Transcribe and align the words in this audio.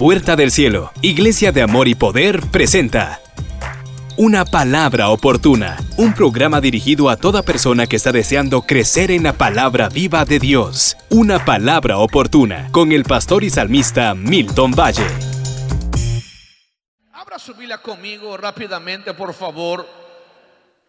puerta 0.00 0.34
del 0.34 0.50
cielo, 0.50 0.92
Iglesia 1.02 1.52
de 1.52 1.60
Amor 1.60 1.86
y 1.86 1.94
Poder 1.94 2.40
presenta 2.50 3.20
Una 4.16 4.46
palabra 4.46 5.10
oportuna, 5.10 5.76
un 5.98 6.14
programa 6.14 6.62
dirigido 6.62 7.10
a 7.10 7.18
toda 7.18 7.42
persona 7.42 7.86
que 7.86 7.96
está 7.96 8.10
deseando 8.10 8.62
crecer 8.62 9.10
en 9.10 9.24
la 9.24 9.34
palabra 9.34 9.90
viva 9.90 10.24
de 10.24 10.38
Dios. 10.38 10.96
Una 11.10 11.44
palabra 11.44 11.98
oportuna, 11.98 12.70
con 12.72 12.92
el 12.92 13.04
pastor 13.04 13.44
y 13.44 13.50
salmista 13.50 14.14
Milton 14.14 14.70
Valle. 14.70 15.06
Abra 17.12 17.38
su 17.38 17.52
Biblia 17.52 17.76
conmigo 17.76 18.38
rápidamente, 18.38 19.12
por 19.12 19.34
favor. 19.34 19.86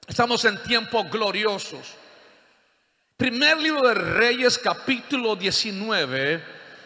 Estamos 0.07 0.45
en 0.45 0.63
tiempos 0.63 1.11
gloriosos. 1.11 1.95
Primer 3.17 3.57
libro 3.57 3.89
de 3.89 3.93
Reyes, 3.93 4.57
capítulo 4.57 5.35
19, 5.35 6.41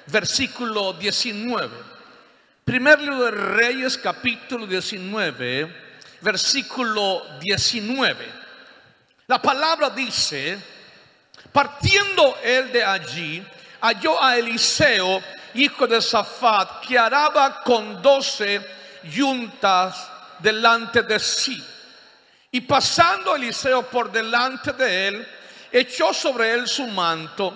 versículo 0.07 0.93
19. 0.93 1.94
Primer 2.65 2.99
libro 2.99 3.25
de 3.25 3.29
Reyes, 3.29 3.95
capítulo 3.95 4.65
19, 4.65 5.71
versículo 6.19 7.23
19. 7.39 8.25
La 9.27 9.39
palabra 9.39 9.91
dice, 9.91 10.57
partiendo 11.51 12.35
él 12.43 12.71
de 12.71 12.83
allí, 12.83 13.45
halló 13.81 14.21
a 14.21 14.35
Eliseo, 14.35 15.21
hijo 15.53 15.85
de 15.85 16.01
Safat, 16.01 16.87
que 16.87 16.97
araba 16.97 17.61
con 17.61 18.01
doce 18.01 18.59
yuntas 19.03 20.09
delante 20.39 21.03
de 21.03 21.19
sí. 21.19 21.63
Y 22.49 22.61
pasando 22.61 23.35
Eliseo 23.35 23.83
por 23.83 24.11
delante 24.11 24.73
de 24.73 25.07
él, 25.09 25.27
echó 25.71 26.11
sobre 26.15 26.53
él 26.53 26.67
su 26.67 26.87
manto. 26.87 27.53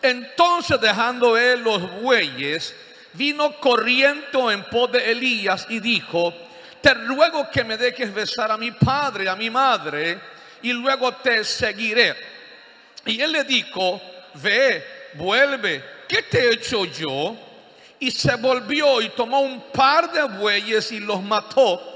Entonces 0.00 0.80
dejando 0.80 1.36
él 1.36 1.62
los 1.62 2.00
bueyes, 2.00 2.72
vino 3.14 3.58
corriendo 3.60 4.50
en 4.50 4.64
pos 4.64 4.92
de 4.92 5.10
Elías 5.10 5.66
y 5.68 5.80
dijo, 5.80 6.32
te 6.80 6.94
ruego 6.94 7.48
que 7.50 7.64
me 7.64 7.76
dejes 7.76 8.12
besar 8.12 8.50
a 8.50 8.56
mi 8.56 8.72
padre, 8.72 9.28
a 9.28 9.36
mi 9.36 9.50
madre, 9.50 10.18
y 10.62 10.72
luego 10.72 11.12
te 11.14 11.44
seguiré. 11.44 12.14
Y 13.06 13.20
él 13.20 13.32
le 13.32 13.44
dijo, 13.44 14.00
ve, 14.34 14.84
vuelve, 15.14 15.84
¿qué 16.08 16.22
te 16.22 16.40
he 16.40 16.54
hecho 16.54 16.84
yo? 16.84 17.36
Y 17.98 18.10
se 18.10 18.34
volvió 18.36 19.00
y 19.00 19.10
tomó 19.10 19.40
un 19.40 19.70
par 19.70 20.10
de 20.12 20.22
bueyes 20.24 20.90
y 20.92 21.00
los 21.00 21.22
mató. 21.22 21.88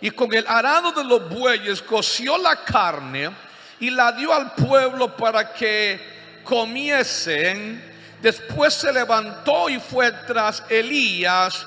Y 0.00 0.10
con 0.10 0.32
el 0.32 0.46
arado 0.48 0.92
de 0.92 1.04
los 1.04 1.28
bueyes 1.28 1.82
coció 1.82 2.38
la 2.38 2.64
carne 2.64 3.30
y 3.78 3.90
la 3.90 4.12
dio 4.12 4.32
al 4.32 4.54
pueblo 4.54 5.14
para 5.14 5.52
que 5.52 6.00
comiesen. 6.44 7.89
Después 8.22 8.74
se 8.74 8.92
levantó 8.92 9.68
y 9.70 9.80
fue 9.80 10.12
tras 10.26 10.62
Elías 10.68 11.66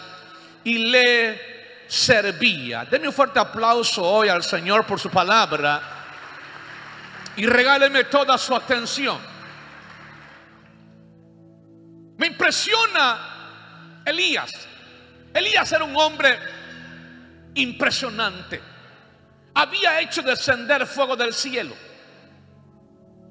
y 0.63 0.77
le 0.89 1.85
servía. 1.87 2.85
Denme 2.85 3.07
un 3.07 3.13
fuerte 3.13 3.39
aplauso 3.39 4.03
hoy 4.03 4.29
al 4.29 4.43
Señor 4.43 4.85
por 4.85 4.99
su 4.99 5.09
palabra 5.09 5.81
y 7.35 7.45
regáleme 7.45 8.03
toda 8.05 8.37
su 8.37 8.55
atención. 8.55 9.17
Me 12.17 12.27
impresiona 12.27 14.01
Elías. 14.05 14.51
Elías 15.33 15.71
era 15.71 15.83
un 15.83 15.95
hombre 15.95 16.37
impresionante. 17.55 18.61
Había 19.55 19.99
hecho 20.01 20.21
descender 20.21 20.85
fuego 20.85 21.15
del 21.15 21.33
cielo. 21.33 21.75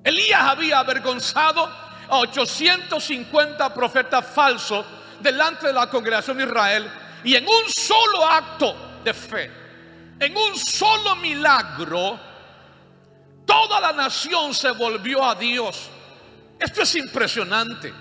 Elías 0.04 0.40
había 0.40 0.80
avergonzado 0.80 1.70
a 2.12 2.18
850 2.18 3.72
profetas 3.72 4.26
falsos 4.26 4.84
delante 5.18 5.68
de 5.68 5.72
la 5.72 5.88
congregación 5.88 6.36
de 6.36 6.44
Israel 6.44 6.90
y 7.24 7.34
en 7.36 7.48
un 7.48 7.70
solo 7.70 8.26
acto 8.28 8.76
de 9.02 9.14
fe, 9.14 9.50
en 10.20 10.36
un 10.36 10.54
solo 10.58 11.16
milagro, 11.16 12.20
toda 13.46 13.80
la 13.80 13.94
nación 13.94 14.52
se 14.52 14.72
volvió 14.72 15.24
a 15.24 15.34
Dios. 15.36 15.88
Esto 16.58 16.82
es 16.82 16.94
impresionante. 16.96 17.94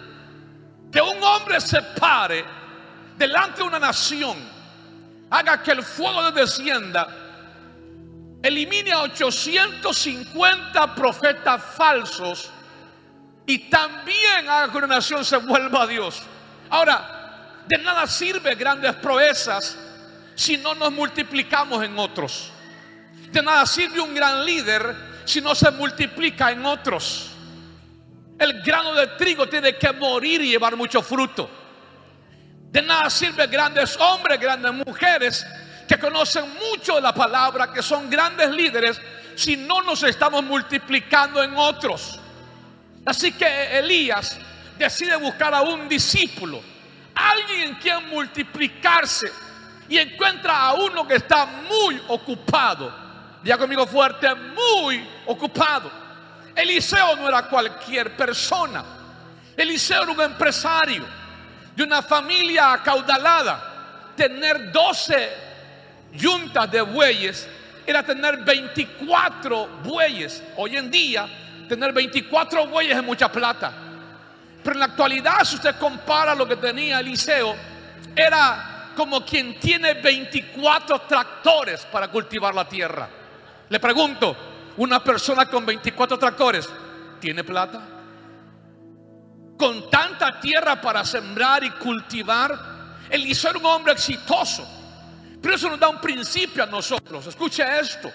Que 0.91 1.01
un 1.01 1.23
hombre 1.23 1.61
se 1.61 1.81
pare 1.81 2.43
delante 3.17 3.61
de 3.61 3.63
una 3.63 3.79
nación, 3.79 4.37
haga 5.29 5.63
que 5.63 5.71
el 5.71 5.83
fuego 5.83 6.29
descienda, 6.31 7.07
elimine 8.43 8.91
a 8.91 9.03
850 9.03 10.95
profetas 10.95 11.63
falsos 11.77 12.51
y 13.45 13.69
también 13.69 14.47
haga 14.47 14.71
que 14.71 14.77
una 14.77 14.87
nación 14.87 15.25
se 15.25 15.37
vuelva 15.37 15.83
a 15.83 15.87
Dios. 15.87 16.21
Ahora, 16.69 17.63
de 17.67 17.77
nada 17.77 18.07
sirve 18.07 18.55
grandes 18.55 18.95
proezas 18.95 19.77
si 20.35 20.57
no 20.57 20.73
nos 20.75 20.91
multiplicamos 20.91 21.83
en 21.83 21.97
otros. 21.97 22.51
De 23.31 23.41
nada 23.41 23.65
sirve 23.65 24.01
un 24.01 24.13
gran 24.13 24.45
líder 24.45 25.23
si 25.25 25.41
no 25.41 25.55
se 25.55 25.71
multiplica 25.71 26.51
en 26.51 26.65
otros. 26.65 27.31
El 28.39 28.61
grano 28.61 28.93
de 28.93 29.07
trigo 29.07 29.47
tiene 29.47 29.75
que 29.77 29.91
morir 29.93 30.41
y 30.41 30.49
llevar 30.49 30.75
mucho 30.75 31.01
fruto. 31.01 31.49
De 32.71 32.81
nada 32.81 33.09
sirve 33.09 33.47
grandes 33.47 33.97
hombres, 33.97 34.39
grandes 34.39 34.73
mujeres 34.73 35.45
que 35.87 35.99
conocen 35.99 36.45
mucho 36.55 36.99
la 37.01 37.13
palabra, 37.13 37.71
que 37.73 37.83
son 37.83 38.09
grandes 38.09 38.49
líderes, 38.49 39.01
si 39.35 39.57
no 39.57 39.81
nos 39.81 40.03
estamos 40.03 40.41
multiplicando 40.43 41.43
en 41.43 41.53
otros. 41.55 42.20
Así 43.05 43.31
que 43.31 43.79
Elías 43.79 44.37
decide 44.77 45.15
buscar 45.15 45.53
a 45.53 45.61
un 45.61 45.89
discípulo, 45.89 46.61
alguien 47.15 47.69
en 47.69 47.75
quien 47.75 48.09
multiplicarse, 48.09 49.31
y 49.89 49.97
encuentra 49.97 50.57
a 50.57 50.73
uno 50.73 51.05
que 51.05 51.15
está 51.15 51.45
muy 51.45 52.01
ocupado. 52.07 52.93
Ya 53.43 53.57
conmigo 53.57 53.85
fuerte, 53.85 54.27
muy 54.33 55.05
ocupado. 55.25 55.91
Eliseo 56.55 57.17
no 57.17 57.27
era 57.27 57.43
cualquier 57.43 58.15
persona. 58.15 58.85
Eliseo 59.57 60.03
era 60.03 60.11
un 60.11 60.21
empresario 60.21 61.05
de 61.75 61.83
una 61.83 62.01
familia 62.01 62.71
acaudalada. 62.71 64.13
Tener 64.15 64.71
12 64.71 65.29
yuntas 66.13 66.71
de 66.71 66.81
bueyes 66.81 67.47
era 67.85 68.03
tener 68.03 68.37
24 68.37 69.67
bueyes. 69.83 70.41
Hoy 70.55 70.77
en 70.77 70.89
día, 70.89 71.27
tener 71.71 71.93
24 71.93 72.67
bueyes 72.67 72.97
es 72.97 73.01
mucha 73.01 73.31
plata. 73.31 73.71
Pero 74.61 74.73
en 74.73 74.79
la 74.79 74.87
actualidad, 74.87 75.41
si 75.45 75.55
usted 75.55 75.77
compara 75.77 76.35
lo 76.35 76.45
que 76.45 76.57
tenía 76.57 76.99
Eliseo, 76.99 77.55
era 78.13 78.91
como 78.93 79.23
quien 79.23 79.57
tiene 79.57 79.93
24 79.93 80.99
tractores 81.03 81.85
para 81.85 82.09
cultivar 82.09 82.53
la 82.53 82.67
tierra. 82.67 83.07
Le 83.69 83.79
pregunto, 83.79 84.35
una 84.75 85.01
persona 85.01 85.45
con 85.45 85.65
24 85.65 86.19
tractores 86.19 86.67
tiene 87.21 87.41
plata. 87.45 87.81
Con 89.57 89.89
tanta 89.89 90.41
tierra 90.41 90.81
para 90.81 91.05
sembrar 91.05 91.63
y 91.63 91.69
cultivar, 91.69 92.53
Eliseo 93.09 93.51
era 93.51 93.59
un 93.59 93.65
hombre 93.65 93.93
exitoso. 93.93 94.67
Pero 95.41 95.55
eso 95.55 95.69
nos 95.69 95.79
da 95.79 95.87
un 95.87 96.01
principio 96.01 96.63
a 96.63 96.65
nosotros. 96.65 97.27
Escuche 97.27 97.63
esto. 97.79 98.11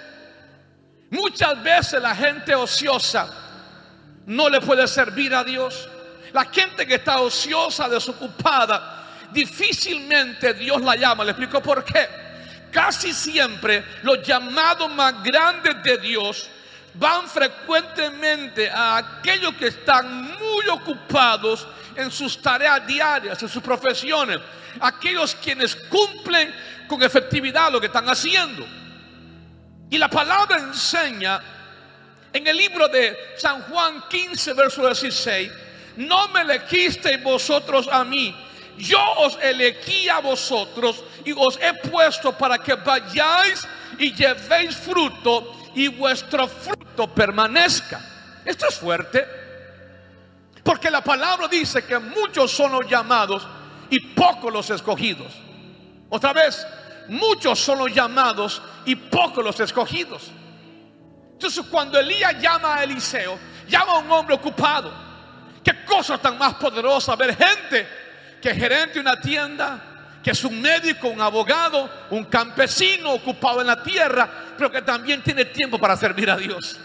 Muchas 1.08 1.62
veces 1.62 2.02
la 2.02 2.14
gente 2.14 2.54
ociosa 2.54 3.44
no 4.26 4.48
le 4.48 4.60
puede 4.60 4.87
servir 4.87 5.34
a 5.34 5.44
Dios. 5.44 5.88
La 6.32 6.44
gente 6.47 6.87
que 6.87 6.97
está 6.97 7.20
ociosa, 7.20 7.88
desocupada, 7.88 9.04
difícilmente 9.32 10.54
Dios 10.54 10.82
la 10.82 10.97
llama. 10.97 11.25
Le 11.25 11.31
explico 11.31 11.62
por 11.62 11.84
qué. 11.84 12.09
Casi 12.70 13.12
siempre 13.15 13.84
los 14.03 14.22
llamados 14.22 14.92
más 14.92 15.22
grandes 15.22 15.82
de 15.82 15.98
Dios 15.98 16.48
van 16.94 17.28
frecuentemente 17.28 18.70
a 18.70 18.97
aquellos 18.97 19.54
que 19.54 19.69
están 19.69 20.34
muy 20.38 20.69
ocupados 20.70 21.66
en 21.94 22.10
sus 22.10 22.41
tareas 22.42 22.86
diarias, 22.86 23.42
en 23.42 23.48
sus 23.48 23.62
profesiones, 23.62 24.38
aquellos 24.81 25.34
quienes 25.36 25.74
cumplen 25.74 26.54
con 26.86 27.03
efectividad 27.03 27.71
lo 27.71 27.80
que 27.80 27.86
están 27.86 28.09
haciendo. 28.09 28.66
Y 29.89 29.98
la 29.98 30.09
palabra 30.09 30.59
enseña 30.59 31.41
en 32.36 32.47
el 32.47 32.56
libro 32.56 32.86
de 32.88 33.16
San 33.38 33.62
Juan 33.62 34.04
15, 34.10 34.53
verso 34.53 34.83
16, 34.83 35.50
no 35.97 36.28
me 36.28 36.42
elegisteis 36.42 37.22
vosotros 37.22 37.88
a 37.91 38.04
mí, 38.04 38.34
yo 38.77 39.00
os 39.18 39.38
elegí 39.41 40.09
a 40.10 40.18
vosotros 40.18 41.03
y 41.24 41.33
os 41.33 41.59
he 41.59 41.72
puesto 41.88 42.36
para 42.36 42.59
que 42.59 42.74
vayáis 42.74 43.66
y 43.98 44.12
llevéis 44.12 44.77
fruto 44.77 45.71
y 45.74 45.88
vuestro 45.88 46.47
fruto 46.47 47.09
permanezca. 47.09 48.00
Esto 48.44 48.66
es 48.68 48.74
fuerte. 48.74 49.27
Porque 50.62 50.91
la 50.91 51.00
palabra 51.00 51.48
dice 51.48 51.86
que 51.86 51.98
muchos 51.98 52.50
son 52.50 52.72
los 52.72 52.86
llamados 52.86 53.47
y 53.88 53.98
pocos 54.00 54.53
los 54.53 54.68
escogidos. 54.68 55.33
Otra 56.10 56.34
vez, 56.34 56.66
muchos 57.09 57.59
son 57.59 57.78
los 57.78 57.94
llamados 57.94 58.60
y 58.84 58.94
pocos 58.94 59.42
los 59.42 59.59
escogidos. 59.59 60.30
Entonces 61.36 61.66
cuando 61.71 62.00
Elías 62.00 62.41
llama 62.41 62.77
a 62.77 62.84
Eliseo, 62.84 63.38
llama 63.68 63.92
a 63.92 63.98
un 63.98 64.10
hombre 64.10 64.34
ocupado. 64.34 64.91
Qué 65.62 65.84
cosa 65.84 66.16
tan 66.16 66.38
más 66.38 66.54
poderosa 66.54 67.15
ver 67.15 67.36
gente 67.36 67.86
que 68.41 68.54
gerente 68.54 68.98
una 68.98 69.21
tienda, 69.21 70.18
que 70.22 70.30
es 70.30 70.44
un 70.44 70.62
médico, 70.62 71.09
un 71.09 71.21
abogado, 71.21 71.91
un 72.09 72.24
campesino 72.24 73.12
ocupado 73.12 73.60
en 73.60 73.66
la 73.66 73.83
tierra, 73.83 74.30
pero 74.56 74.71
que 74.71 74.80
también 74.80 75.22
tiene 75.22 75.44
tiempo 75.44 75.78
para 75.78 75.94
servir 75.94 76.30
a 76.30 76.38
Dios. 76.38 76.80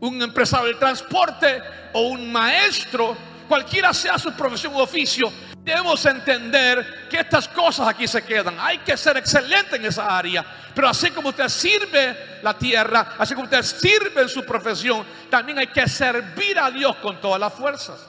Un 0.00 0.20
empresario 0.20 0.66
del 0.66 0.78
transporte 0.78 1.62
o 1.94 2.08
un 2.08 2.30
maestro, 2.30 3.16
cualquiera 3.48 3.94
sea 3.94 4.18
su 4.18 4.30
profesión 4.34 4.74
u 4.74 4.80
oficio, 4.80 5.32
debemos 5.64 6.04
entender 6.04 7.08
que 7.08 7.20
estas 7.20 7.48
cosas 7.48 7.88
aquí 7.88 8.06
se 8.06 8.22
quedan. 8.22 8.56
Hay 8.60 8.78
que 8.78 8.96
ser 8.98 9.16
excelente 9.16 9.76
en 9.76 9.86
esa 9.86 10.16
área. 10.16 10.44
Pero 10.74 10.88
así 10.88 11.10
como 11.10 11.30
usted 11.30 11.48
sirve 11.48 12.38
la 12.42 12.52
tierra, 12.58 13.14
así 13.18 13.34
como 13.34 13.44
usted 13.44 13.62
sirve 13.62 14.22
en 14.22 14.28
su 14.28 14.44
profesión, 14.44 15.04
también 15.30 15.58
hay 15.58 15.68
que 15.68 15.88
servir 15.88 16.58
a 16.58 16.70
Dios 16.70 16.96
con 16.96 17.18
todas 17.18 17.40
las 17.40 17.54
fuerzas. 17.54 18.06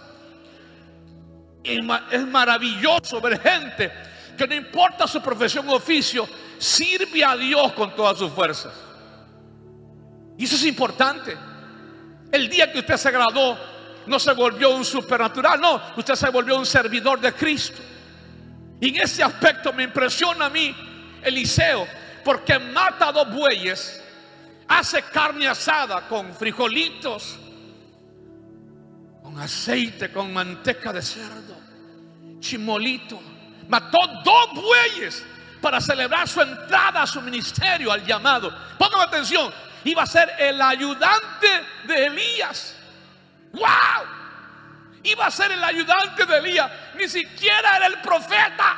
es 1.64 2.28
maravilloso 2.28 3.22
ver 3.22 3.40
gente 3.40 3.92
que 4.38 4.46
no 4.46 4.54
importa 4.54 5.08
su 5.08 5.22
profesión 5.22 5.68
u 5.70 5.74
oficio, 5.74 6.28
sirve 6.58 7.24
a 7.24 7.38
Dios 7.38 7.72
con 7.72 7.96
todas 7.96 8.18
sus 8.18 8.32
fuerzas. 8.34 8.74
Y 10.38 10.44
eso 10.44 10.58
es 10.58 10.66
importante. 10.66 11.38
El 12.32 12.50
día 12.50 12.70
que 12.70 12.80
usted 12.80 12.98
se 12.98 13.12
graduó, 13.12 13.58
no 14.08 14.20
se 14.20 14.34
volvió 14.34 14.72
un 14.72 14.86
supernatural, 14.86 15.60
no, 15.60 15.82
usted 15.96 16.16
se 16.16 16.30
volvió 16.30 16.58
un 16.58 16.66
servidor 16.66 17.20
de 17.20 17.34
Cristo. 17.34 17.82
Y 18.80 18.90
en 18.90 19.02
ese 19.02 19.24
aspecto 19.24 19.72
me 19.74 19.84
impresiona 19.84 20.46
a 20.46 20.50
mí 20.50 20.76
Eliseo, 21.22 21.88
porque 22.24 22.60
mata 22.60 23.12
dos 23.12 23.30
bueyes, 23.32 24.04
hace 24.68 25.02
carne 25.04 25.48
asada 25.48 26.08
con 26.08 26.34
frijolitos, 26.34 27.38
con 29.24 29.40
aceite, 29.40 30.12
con 30.12 30.34
manteca 30.34 30.94
de 30.94 31.02
cerdo, 31.02 31.56
chimolito. 32.40 33.20
Mató 33.68 33.98
dos 34.24 34.54
bueyes 34.54 35.26
para 35.60 35.82
celebrar 35.82 36.28
su 36.28 36.42
entrada 36.42 37.02
a 37.02 37.08
su 37.08 37.22
ministerio, 37.22 37.92
al 37.92 38.06
llamado. 38.06 38.56
Pongan 38.78 39.02
atención, 39.02 39.52
iba 39.84 40.04
a 40.04 40.06
ser 40.06 40.32
el 40.38 40.62
ayudante 40.62 41.48
de 41.88 42.06
Elías. 42.06 42.75
¡Wow! 43.56 44.08
Iba 45.04 45.28
a 45.28 45.32
ser 45.32 45.52
el 45.52 45.64
ayudante 45.64 46.26
de 46.26 46.38
Elías. 46.38 46.72
Ni 46.96 47.08
siquiera 47.08 47.78
era 47.78 47.88
el 47.88 48.02
profeta. 48.02 48.76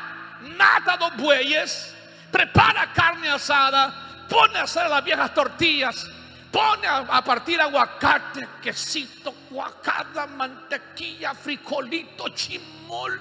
Mata 0.58 0.98
dos 0.98 1.16
bueyes, 1.18 1.96
prepara 2.32 2.94
carne 2.94 3.30
asada, 3.30 4.26
pone 4.30 4.60
a 4.60 4.64
hacer 4.64 4.88
las 4.88 5.04
viejas 5.04 5.34
tortillas, 5.34 6.08
pone 6.52 6.88
a, 6.88 7.24
partir 7.24 7.60
aguacate, 7.60 8.48
quesito, 8.62 9.34
guacada, 9.50 10.28
mantequilla, 10.28 11.34
frijolito, 11.34 12.30
chimol, 12.30 13.20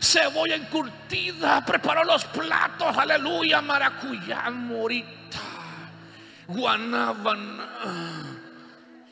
cebolla 0.00 0.54
encurtida, 0.54 1.64
preparó 1.64 2.04
los 2.04 2.24
platos, 2.24 2.96
aleluya, 2.96 3.60
maracuyá, 3.60 4.48
morita, 4.50 5.40
guanábana. 6.46 7.66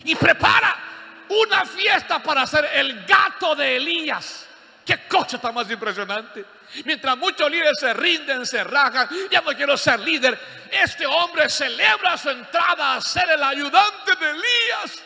Y 0.04 0.14
prepara 0.14 0.83
una 1.28 1.64
fiesta 1.64 2.22
para 2.22 2.42
hacer 2.42 2.68
el 2.74 3.04
gato 3.04 3.54
de 3.54 3.76
Elías. 3.76 4.46
Qué 4.84 5.06
cosa 5.08 5.36
está 5.36 5.50
más 5.50 5.70
impresionante. 5.70 6.44
Mientras 6.84 7.16
muchos 7.16 7.50
líderes 7.50 7.78
se 7.78 7.94
rinden, 7.94 8.44
se 8.44 8.62
rajan, 8.64 9.08
ya 9.30 9.40
no 9.40 9.52
quiero 9.52 9.76
ser 9.76 10.00
líder. 10.00 10.38
Este 10.70 11.06
hombre 11.06 11.48
celebra 11.48 12.18
su 12.18 12.30
entrada 12.30 12.96
a 12.96 13.00
ser 13.00 13.30
el 13.30 13.42
ayudante 13.42 14.12
de 14.20 14.30
Elías 14.30 15.02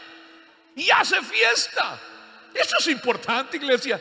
y 0.75 0.91
hace 0.91 1.21
fiesta. 1.23 1.99
Eso 2.59 2.77
es 2.81 2.89
importante, 2.89 3.57
iglesia. 3.57 4.01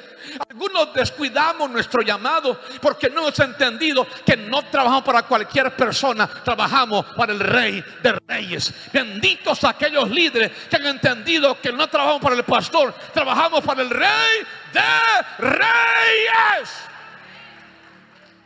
Algunos 0.49 0.91
descuidamos 0.91 1.69
nuestro 1.69 2.01
llamado 2.01 2.59
porque 2.81 3.07
no 3.07 3.21
hemos 3.21 3.39
entendido 3.39 4.07
que 4.25 4.35
no 4.35 4.63
trabajamos 4.63 5.03
para 5.03 5.21
cualquier 5.23 5.75
persona, 5.75 6.27
trabajamos 6.27 7.05
para 7.15 7.33
el 7.33 7.39
rey 7.39 7.83
de 8.01 8.19
reyes. 8.27 8.73
Benditos 8.91 9.63
aquellos 9.63 10.09
líderes 10.09 10.51
que 10.69 10.75
han 10.75 10.87
entendido 10.87 11.61
que 11.61 11.71
no 11.71 11.87
trabajamos 11.87 12.21
para 12.21 12.35
el 12.35 12.43
pastor, 12.43 12.95
trabajamos 13.13 13.63
para 13.63 13.83
el 13.83 13.91
rey 13.91 14.47
de 14.73 15.47
reyes. 15.47 16.73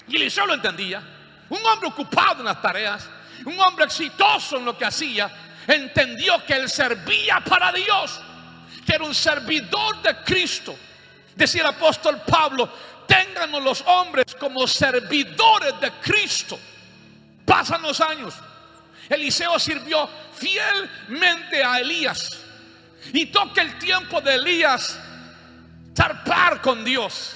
Y 0.10 0.18
Eliseo 0.18 0.46
lo 0.46 0.56
entendía. 0.56 1.02
Un 1.48 1.66
hombre 1.66 1.88
ocupado 1.88 2.40
en 2.40 2.46
las 2.46 2.62
tareas, 2.62 3.10
un 3.46 3.58
hombre 3.62 3.86
exitoso 3.86 4.58
en 4.58 4.66
lo 4.66 4.78
que 4.78 4.84
hacía, 4.84 5.32
entendió 5.68 6.46
que 6.46 6.54
él 6.54 6.70
servía 6.70 7.40
para 7.40 7.72
Dios 7.72 8.22
era 8.92 9.04
un 9.06 9.16
servidor 9.16 10.02
de 10.02 10.16
Cristo. 10.24 10.76
Decía 11.36 11.62
el 11.62 11.68
apóstol 11.68 12.22
Pablo, 12.28 12.70
ténganos 13.08 13.64
los 13.64 13.82
hombres 13.88 14.36
como 14.40 14.68
servidores 14.68 15.80
de 15.80 15.92
Cristo. 16.02 16.60
Pasan 17.46 17.82
los 17.82 18.00
años. 18.02 18.34
Eliseo 19.10 19.58
sirvió 19.60 20.10
fielmente 20.34 21.64
a 21.64 21.80
Elías. 21.80 22.38
Y 23.14 23.28
toca 23.28 23.62
el 23.62 23.78
tiempo 23.80 24.22
de 24.22 24.36
Elías 24.36 25.00
zarpar 25.96 26.62
con 26.62 26.84
Dios. 26.84 27.36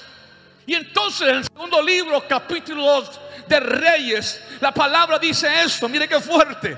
Y 0.66 0.74
entonces 0.74 1.28
en 1.28 1.36
el 1.36 1.44
segundo 1.44 1.82
libro, 1.82 2.26
capítulo 2.28 2.82
2 2.82 3.20
de 3.48 3.60
Reyes, 3.60 4.42
la 4.60 4.72
palabra 4.72 5.18
dice 5.18 5.48
esto, 5.62 5.88
mire 5.88 6.08
qué 6.08 6.20
fuerte. 6.20 6.76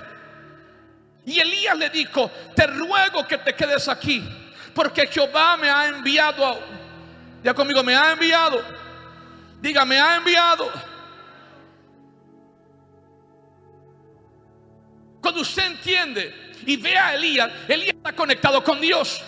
Y 1.26 1.40
Elías 1.40 1.76
le 1.76 1.90
dijo, 1.90 2.30
te 2.54 2.66
ruego 2.66 3.26
que 3.26 3.38
te 3.38 3.54
quedes 3.54 3.88
aquí 3.88 4.47
porque 4.78 5.08
Jehová 5.08 5.56
me 5.56 5.68
ha 5.68 5.88
enviado. 5.88 6.56
Ya 7.42 7.52
conmigo, 7.52 7.82
me 7.82 7.96
ha 7.96 8.12
enviado. 8.12 8.62
Diga, 9.60 9.84
me 9.84 9.98
ha 9.98 10.14
enviado. 10.14 10.70
Cuando 15.20 15.40
usted 15.40 15.66
entiende 15.66 16.52
y 16.64 16.76
ve 16.76 16.96
a 16.96 17.16
Elías, 17.16 17.50
Elías 17.66 17.96
está 17.96 18.12
conectado 18.12 18.62
con 18.62 18.80
Dios. 18.80 19.20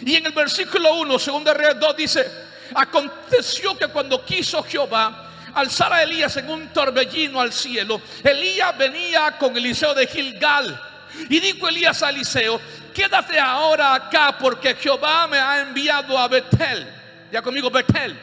Y 0.00 0.16
en 0.16 0.26
el 0.26 0.32
versículo 0.32 0.92
1, 0.94 1.16
segundo 1.20 1.54
Reyes 1.54 1.78
2, 1.78 1.96
dice: 1.96 2.26
Aconteció 2.74 3.78
que 3.78 3.86
cuando 3.86 4.24
quiso 4.24 4.64
Jehová 4.64 5.30
alzar 5.54 5.92
a 5.92 6.02
Elías 6.02 6.36
en 6.38 6.50
un 6.50 6.72
torbellino 6.72 7.40
al 7.40 7.52
cielo, 7.52 8.02
Elías 8.24 8.76
venía 8.76 9.38
con 9.38 9.56
Eliseo 9.56 9.94
de 9.94 10.08
Gilgal. 10.08 10.88
Y 11.28 11.40
dijo 11.40 11.68
Elías 11.68 12.02
a 12.02 12.10
Eliseo: 12.10 12.60
quédate 12.94 13.38
ahora 13.38 13.94
acá 13.94 14.36
porque 14.38 14.74
Jehová 14.74 15.26
me 15.26 15.38
ha 15.38 15.60
enviado 15.60 16.18
a 16.18 16.28
Betel. 16.28 16.86
Ya 17.30 17.42
conmigo, 17.42 17.70
Betel. 17.70 18.18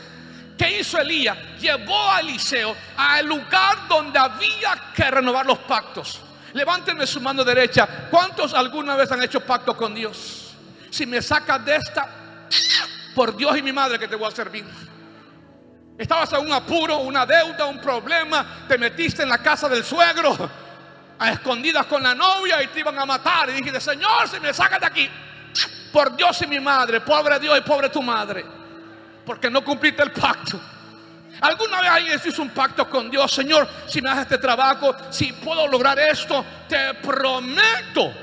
¿Qué 0.57 0.79
hizo 0.79 1.00
Elías? 1.00 1.38
Llevó 1.60 2.12
a 2.12 2.19
Eliseo 2.19 2.75
al 2.95 3.25
lugar 3.25 3.88
donde 3.88 4.19
había 4.19 4.91
que 4.93 5.10
renovar 5.10 5.45
los 5.45 5.60
pactos. 5.60 6.22
Levánteme 6.55 7.05
su 7.05 7.19
mano 7.19 7.43
derecha. 7.43 8.07
¿Cuántos 8.09 8.53
alguna 8.53 8.95
vez 8.95 9.12
han 9.12 9.21
hecho 9.21 9.41
pacto 9.41 9.75
con 9.75 9.93
Dios? 9.93 10.55
Si 10.89 11.05
me 11.05 11.21
sacas 11.21 11.65
de 11.65 11.75
esta, 11.75 12.07
por 13.13 13.35
Dios 13.35 13.57
y 13.57 13.62
mi 13.62 13.74
madre 13.74 14.00
que 14.00 14.07
te 14.07 14.15
voy 14.15 14.29
a 14.29 14.31
servir. 14.31 14.65
Estabas 15.97 16.31
en 16.31 16.45
un 16.45 16.53
apuro, 16.53 17.00
una 17.00 17.25
deuda, 17.25 17.65
un 17.65 17.81
problema, 17.81 18.63
te 18.69 18.77
metiste 18.77 19.24
en 19.24 19.29
la 19.29 19.39
casa 19.39 19.67
del 19.67 19.83
suegro, 19.83 20.50
a 21.19 21.31
escondidas 21.33 21.88
con 21.88 22.01
la 22.01 22.15
novia 22.15 22.63
y 22.63 22.67
te 22.67 22.79
iban 22.79 22.97
a 22.97 23.05
matar. 23.05 23.50
Y 23.50 23.53
dijiste, 23.55 23.81
Señor, 23.81 24.29
si 24.29 24.39
me 24.39 24.53
sacas 24.53 24.79
de 24.79 24.85
aquí, 24.85 25.09
por 25.91 26.15
Dios 26.15 26.41
y 26.41 26.47
mi 26.47 26.62
madre, 26.62 27.01
pobre 27.01 27.38
Dios 27.38 27.57
y 27.57 27.62
pobre 27.62 27.89
tu 27.89 28.01
madre, 28.01 28.45
porque 29.25 29.50
no 29.50 29.62
cumpliste 29.62 30.03
el 30.03 30.12
pacto. 30.12 30.57
¿Alguna 31.41 31.81
vez 31.81 31.89
alguien 31.89 32.21
hizo 32.23 32.41
un 32.41 32.49
pacto 32.49 32.89
con 32.89 33.09
Dios? 33.09 33.31
Señor, 33.31 33.67
si 33.87 34.01
me 34.01 34.09
das 34.09 34.19
este 34.19 34.37
trabajo, 34.37 34.95
si 35.09 35.33
puedo 35.33 35.67
lograr 35.67 35.99
esto, 35.99 36.45
te 36.67 36.93
prometo. 36.95 38.13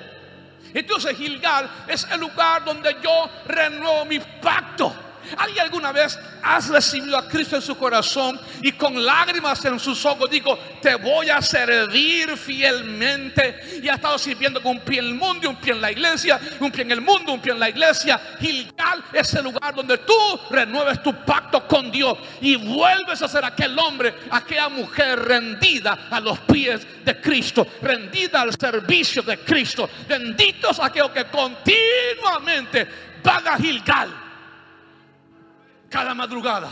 Entonces 0.74 1.16
Gilgal 1.16 1.68
es 1.86 2.06
el 2.10 2.20
lugar 2.20 2.64
donde 2.64 2.96
yo 3.02 3.30
renuevo 3.46 4.04
mi 4.06 4.18
pacto. 4.18 4.94
¿Alguien 5.36 5.64
alguna 5.64 5.92
vez 5.92 6.18
has 6.42 6.68
recibido 6.68 7.16
a 7.16 7.28
Cristo 7.28 7.56
en 7.56 7.62
su 7.62 7.76
corazón 7.76 8.40
y 8.62 8.72
con 8.72 9.04
lágrimas 9.04 9.64
en 9.64 9.78
sus 9.78 10.04
ojos 10.04 10.30
digo, 10.30 10.58
te 10.80 10.94
voy 10.94 11.30
a 11.30 11.40
servir 11.40 12.36
fielmente? 12.36 13.80
Y 13.82 13.88
ha 13.88 13.94
estado 13.94 14.18
sirviendo 14.18 14.62
con 14.62 14.72
un 14.72 14.80
pie 14.80 15.00
en 15.00 15.06
el 15.06 15.14
mundo 15.14 15.40
y 15.44 15.46
un 15.46 15.56
pie 15.56 15.72
en 15.72 15.80
la 15.80 15.90
iglesia, 15.90 16.40
un 16.60 16.70
pie 16.70 16.82
en 16.82 16.90
el 16.92 17.00
mundo, 17.00 17.32
un 17.32 17.40
pie 17.40 17.52
en 17.52 17.60
la 17.60 17.68
iglesia. 17.68 18.20
Gilgal 18.40 19.04
es 19.12 19.34
el 19.34 19.44
lugar 19.44 19.74
donde 19.74 19.98
tú 19.98 20.14
renueves 20.50 21.02
tu 21.02 21.14
pacto 21.24 21.66
con 21.66 21.90
Dios 21.90 22.18
y 22.40 22.56
vuelves 22.56 23.22
a 23.22 23.28
ser 23.28 23.44
aquel 23.44 23.78
hombre, 23.78 24.14
aquella 24.30 24.68
mujer 24.68 25.18
rendida 25.20 26.08
a 26.10 26.20
los 26.20 26.38
pies 26.40 26.86
de 27.04 27.20
Cristo, 27.20 27.66
rendida 27.80 28.42
al 28.42 28.54
servicio 28.58 29.22
de 29.22 29.38
Cristo. 29.38 29.88
Benditos 30.08 30.78
aquellos 30.80 31.10
que 31.10 31.24
continuamente 31.26 32.88
van 33.22 33.48
a 33.48 33.56
Gilgal 33.56 34.21
cada 35.92 36.14
madrugada. 36.14 36.70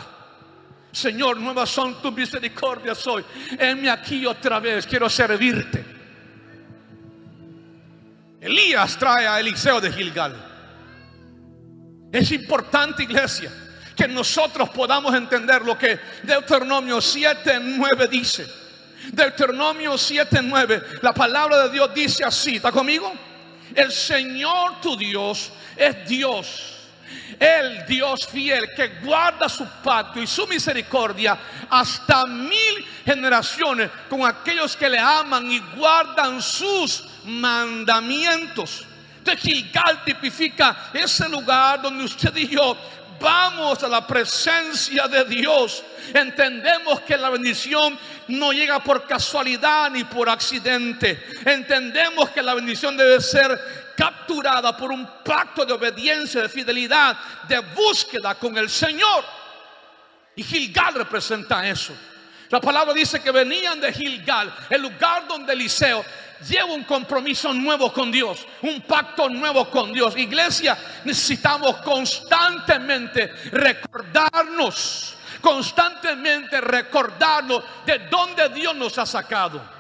Señor, 0.90 1.36
nuevas 1.36 1.68
son 1.68 2.00
tus 2.00 2.12
misericordias 2.12 3.06
hoy. 3.06 3.24
Enme 3.58 3.90
aquí 3.90 4.26
otra 4.26 4.58
vez, 4.58 4.86
quiero 4.86 5.08
servirte. 5.08 5.84
Elías 8.40 8.96
trae 8.96 9.28
a 9.28 9.38
Eliseo 9.38 9.80
de 9.80 9.92
Gilgal. 9.92 10.34
Es 12.10 12.32
importante, 12.32 13.02
iglesia, 13.02 13.52
que 13.94 14.08
nosotros 14.08 14.70
podamos 14.70 15.14
entender 15.14 15.62
lo 15.62 15.76
que 15.76 16.00
Deuteronomio 16.22 16.96
7:9 17.00 18.08
dice. 18.08 18.46
Deuteronomio 19.12 19.92
7:9, 19.98 21.02
la 21.02 21.12
palabra 21.12 21.64
de 21.64 21.70
Dios 21.70 21.94
dice 21.94 22.24
así, 22.24 22.56
¿está 22.56 22.72
conmigo? 22.72 23.12
El 23.74 23.92
Señor 23.92 24.80
tu 24.80 24.96
Dios 24.96 25.52
es 25.76 26.08
Dios 26.08 26.79
el 27.40 27.86
Dios 27.86 28.28
fiel 28.28 28.74
que 28.76 28.88
guarda 29.02 29.48
su 29.48 29.66
pacto 29.82 30.20
y 30.20 30.26
su 30.26 30.46
misericordia 30.46 31.38
hasta 31.70 32.26
mil 32.26 32.86
generaciones 33.04 33.90
con 34.10 34.26
aquellos 34.26 34.76
que 34.76 34.90
le 34.90 34.98
aman 34.98 35.50
y 35.50 35.58
guardan 35.74 36.42
sus 36.42 37.02
mandamientos. 37.24 38.84
Entonces 39.18 39.42
Gilgal 39.42 40.04
tipifica 40.04 40.90
ese 40.92 41.28
lugar 41.30 41.80
donde 41.80 42.04
usted 42.04 42.36
y 42.36 42.48
yo 42.48 42.76
vamos 43.18 43.82
a 43.82 43.88
la 43.88 44.06
presencia 44.06 45.08
de 45.08 45.24
Dios. 45.24 45.82
Entendemos 46.12 47.00
que 47.00 47.16
la 47.16 47.30
bendición 47.30 47.98
no 48.28 48.52
llega 48.52 48.80
por 48.80 49.06
casualidad 49.06 49.90
ni 49.90 50.04
por 50.04 50.28
accidente. 50.28 51.22
Entendemos 51.44 52.30
que 52.30 52.42
la 52.42 52.54
bendición 52.54 52.96
debe 52.96 53.20
ser 53.20 53.89
capturada 54.00 54.74
por 54.74 54.90
un 54.90 55.06
pacto 55.22 55.66
de 55.66 55.74
obediencia, 55.74 56.40
de 56.40 56.48
fidelidad, 56.48 57.18
de 57.46 57.58
búsqueda 57.58 58.34
con 58.34 58.56
el 58.56 58.70
Señor. 58.70 59.22
Y 60.34 60.42
Gilgal 60.42 60.94
representa 60.94 61.68
eso. 61.68 61.92
La 62.48 62.62
palabra 62.62 62.94
dice 62.94 63.20
que 63.20 63.30
venían 63.30 63.78
de 63.78 63.92
Gilgal, 63.92 64.50
el 64.70 64.80
lugar 64.80 65.28
donde 65.28 65.52
Eliseo 65.52 66.02
lleva 66.48 66.72
un 66.72 66.84
compromiso 66.84 67.52
nuevo 67.52 67.92
con 67.92 68.10
Dios, 68.10 68.46
un 68.62 68.80
pacto 68.80 69.28
nuevo 69.28 69.68
con 69.68 69.92
Dios. 69.92 70.16
Iglesia, 70.16 70.78
necesitamos 71.04 71.76
constantemente 71.82 73.26
recordarnos, 73.52 75.14
constantemente 75.42 76.58
recordarnos 76.62 77.62
de 77.84 77.98
dónde 78.08 78.48
Dios 78.48 78.74
nos 78.74 78.96
ha 78.96 79.04
sacado 79.04 79.79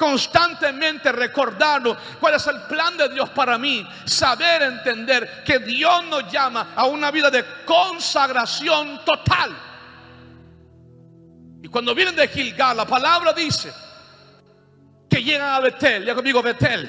constantemente 0.00 1.12
recordarnos 1.12 1.94
cuál 2.18 2.32
es 2.32 2.46
el 2.46 2.62
plan 2.62 2.96
de 2.96 3.10
Dios 3.10 3.28
para 3.28 3.58
mí, 3.58 3.86
saber 4.06 4.62
entender 4.62 5.42
que 5.44 5.58
Dios 5.58 6.06
nos 6.06 6.32
llama 6.32 6.72
a 6.74 6.86
una 6.86 7.10
vida 7.10 7.30
de 7.30 7.44
consagración 7.66 9.04
total. 9.04 9.54
Y 11.62 11.68
cuando 11.68 11.94
vienen 11.94 12.16
de 12.16 12.26
Gilgal, 12.28 12.78
la 12.78 12.86
palabra 12.86 13.34
dice 13.34 13.70
que 15.06 15.22
llegan 15.22 15.50
a 15.50 15.60
Betel, 15.60 16.06
ya 16.06 16.14
conmigo 16.14 16.42
Betel, 16.42 16.88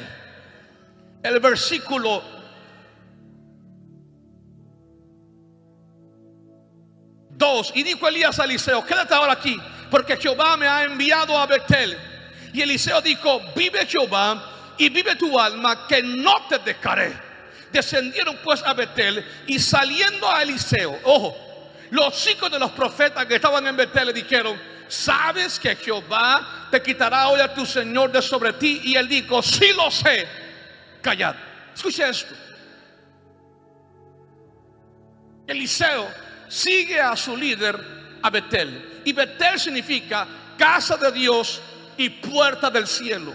el 1.22 1.40
versículo 1.42 2.24
dos. 7.30 7.74
Y 7.76 7.84
dijo 7.84 8.08
Elías 8.08 8.40
a 8.40 8.46
Eliseo, 8.46 8.86
quédate 8.86 9.14
ahora 9.14 9.34
aquí, 9.34 9.60
porque 9.90 10.16
Jehová 10.16 10.56
me 10.56 10.66
ha 10.66 10.86
enviado 10.86 11.38
a 11.38 11.46
Betel 11.46 12.11
y 12.54 12.62
Eliseo 12.62 13.02
dijo, 13.02 13.42
vive 13.56 13.86
Jehová 13.86 14.74
y 14.78 14.90
vive 14.90 15.16
tu 15.16 15.40
alma, 15.40 15.88
que 15.88 16.02
no 16.02 16.48
te 16.48 16.60
dejaré. 16.60 17.14
Descendieron 17.72 18.38
pues 18.44 18.62
a 18.64 18.74
Betel 18.74 19.26
y 19.48 19.60
saliendo 19.60 20.30
a 20.30 20.42
Eliseo, 20.44 21.00
ojo, 21.04 21.38
los 21.92 22.28
hijos 22.28 22.52
de 22.52 22.60
los 22.60 22.72
profetas 22.72 23.26
que 23.26 23.36
estaban 23.36 23.66
en 23.68 23.76
Betel 23.76 24.08
le 24.08 24.14
dijeron, 24.14 24.60
¿sabes 24.88 25.60
que 25.60 25.76
Jehová 25.76 26.68
te 26.70 26.82
quitará 26.82 27.30
hoy 27.30 27.40
a 27.40 27.54
tu 27.54 27.66
Señor 27.66 28.12
de 28.12 28.22
sobre 28.22 28.54
ti? 28.54 28.82
Y 28.84 28.96
él 28.96 29.08
dijo, 29.08 29.42
sí 29.42 29.72
lo 29.76 29.90
sé, 29.90 30.28
callad. 31.02 31.36
Escucha 31.74 32.10
esto. 32.10 32.36
Eliseo 35.48 36.10
sigue 36.48 37.00
a 37.00 37.16
su 37.16 37.36
líder 37.36 38.20
a 38.22 38.30
Betel. 38.30 39.02
Y 39.06 39.14
Betel 39.14 39.60
significa 39.60 40.28
casa 40.58 40.98
de 40.98 41.12
Dios 41.12 41.62
y 41.98 42.10
puerta 42.10 42.70
del 42.70 42.88
cielo. 42.88 43.34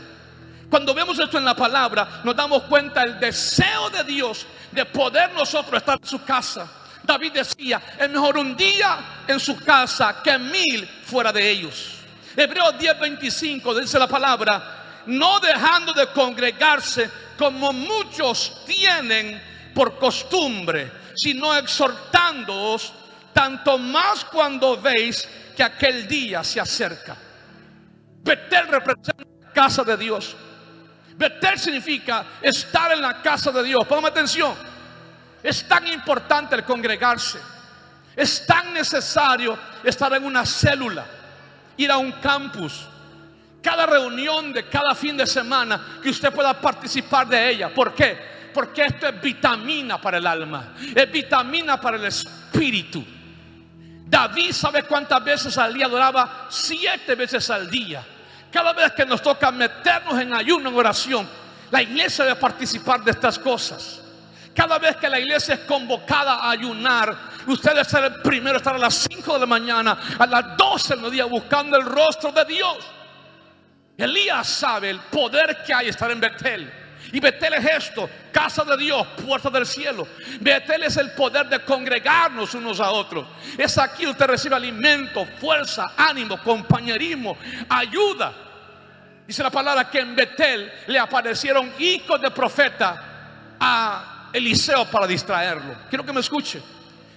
Cuando 0.70 0.94
vemos 0.94 1.18
esto 1.18 1.38
en 1.38 1.44
la 1.44 1.54
palabra, 1.54 2.20
nos 2.24 2.34
damos 2.34 2.62
cuenta 2.64 3.02
el 3.02 3.20
deseo 3.20 3.88
de 3.90 4.04
Dios 4.04 4.46
de 4.72 4.84
poder 4.84 5.32
nosotros 5.32 5.78
estar 5.78 5.98
en 6.02 6.08
su 6.08 6.24
casa. 6.24 6.68
David 7.04 7.32
decía, 7.32 7.80
es 7.98 8.10
mejor 8.10 8.36
un 8.36 8.56
día 8.56 8.98
en 9.28 9.38
su 9.38 9.56
casa 9.60 10.20
que 10.22 10.36
mil 10.38 10.86
fuera 11.04 11.32
de 11.32 11.48
ellos. 11.48 11.92
Hebreos 12.36 12.74
10:25 12.78 13.80
dice 13.80 13.98
la 13.98 14.08
palabra, 14.08 15.02
no 15.06 15.38
dejando 15.38 15.92
de 15.92 16.08
congregarse 16.08 17.10
como 17.38 17.72
muchos 17.72 18.64
tienen 18.66 19.40
por 19.72 19.98
costumbre, 19.98 20.90
sino 21.14 21.54
exhortándoos, 21.54 22.92
tanto 23.32 23.78
más 23.78 24.24
cuando 24.24 24.76
veis 24.76 25.28
que 25.56 25.62
aquel 25.62 26.08
día 26.08 26.42
se 26.42 26.60
acerca. 26.60 27.16
Betel 28.26 28.66
representa 28.68 29.24
la 29.40 29.52
casa 29.52 29.84
de 29.84 29.96
Dios. 29.96 30.36
Betel 31.16 31.58
significa 31.58 32.26
estar 32.42 32.92
en 32.92 33.00
la 33.00 33.22
casa 33.22 33.52
de 33.52 33.62
Dios. 33.62 33.86
Ponme 33.86 34.08
atención. 34.08 34.52
Es 35.42 35.66
tan 35.68 35.86
importante 35.86 36.56
el 36.56 36.64
congregarse. 36.64 37.38
Es 38.16 38.44
tan 38.46 38.74
necesario 38.74 39.56
estar 39.84 40.12
en 40.14 40.24
una 40.24 40.44
célula, 40.44 41.06
ir 41.76 41.90
a 41.90 41.98
un 41.98 42.12
campus. 42.12 42.86
Cada 43.62 43.86
reunión 43.86 44.52
de 44.52 44.68
cada 44.68 44.94
fin 44.94 45.16
de 45.16 45.26
semana 45.26 45.98
que 46.02 46.10
usted 46.10 46.32
pueda 46.32 46.60
participar 46.60 47.28
de 47.28 47.50
ella. 47.50 47.72
¿Por 47.72 47.94
qué? 47.94 48.50
Porque 48.52 48.86
esto 48.86 49.06
es 49.06 49.20
vitamina 49.20 50.00
para 50.00 50.18
el 50.18 50.26
alma. 50.26 50.74
Es 50.94 51.12
vitamina 51.12 51.80
para 51.80 51.96
el 51.96 52.06
espíritu. 52.06 53.04
David 54.06 54.52
sabe 54.52 54.84
cuántas 54.84 55.22
veces 55.22 55.58
al 55.58 55.74
día 55.74 55.86
adoraba 55.86 56.46
siete 56.48 57.14
veces 57.14 57.50
al 57.50 57.70
día. 57.70 58.04
Cada 58.52 58.72
vez 58.72 58.92
que 58.92 59.04
nos 59.04 59.22
toca 59.22 59.50
meternos 59.50 60.20
en 60.20 60.32
ayuno, 60.34 60.70
en 60.70 60.76
oración, 60.76 61.28
la 61.70 61.82
iglesia 61.82 62.24
debe 62.24 62.36
participar 62.40 63.02
de 63.02 63.10
estas 63.10 63.38
cosas. 63.38 64.00
Cada 64.54 64.78
vez 64.78 64.96
que 64.96 65.08
la 65.08 65.20
iglesia 65.20 65.54
es 65.54 65.60
convocada 65.60 66.36
a 66.36 66.50
ayunar, 66.50 67.16
Usted 67.46 67.70
debe 67.70 67.84
ser 67.84 68.04
el 68.04 68.14
primero, 68.22 68.56
estar 68.56 68.74
a 68.74 68.78
las 68.78 68.94
5 68.94 69.34
de 69.34 69.40
la 69.40 69.46
mañana, 69.46 69.98
a 70.18 70.26
las 70.26 70.56
12 70.56 70.96
del 70.96 71.10
día 71.12 71.24
buscando 71.26 71.76
el 71.76 71.84
rostro 71.84 72.32
de 72.32 72.44
Dios. 72.44 72.78
Elías 73.96 74.48
sabe 74.48 74.90
el 74.90 74.98
poder 74.98 75.62
que 75.64 75.72
hay 75.72 75.88
estar 75.88 76.10
en 76.10 76.20
Betel. 76.20 76.85
Y 77.12 77.20
Betel 77.20 77.54
es 77.54 77.64
esto, 77.64 78.08
casa 78.32 78.64
de 78.64 78.76
Dios, 78.76 79.06
puerta 79.24 79.48
del 79.50 79.66
cielo. 79.66 80.06
Betel 80.40 80.84
es 80.84 80.96
el 80.96 81.12
poder 81.12 81.48
de 81.48 81.60
congregarnos 81.60 82.54
unos 82.54 82.80
a 82.80 82.90
otros. 82.90 83.26
Es 83.56 83.78
aquí 83.78 84.06
usted 84.06 84.26
recibe 84.26 84.56
alimento, 84.56 85.24
fuerza, 85.40 85.92
ánimo, 85.96 86.40
compañerismo, 86.42 87.36
ayuda. 87.68 88.32
Dice 89.26 89.42
la 89.42 89.50
palabra 89.50 89.90
que 89.90 90.00
en 90.00 90.14
Betel 90.14 90.72
le 90.86 90.98
aparecieron 90.98 91.72
hijos 91.78 92.20
de 92.20 92.30
profeta 92.30 93.56
a 93.58 94.30
Eliseo 94.32 94.84
para 94.86 95.06
distraerlo. 95.06 95.76
Quiero 95.88 96.04
que 96.04 96.12
me 96.12 96.20
escuche. 96.20 96.62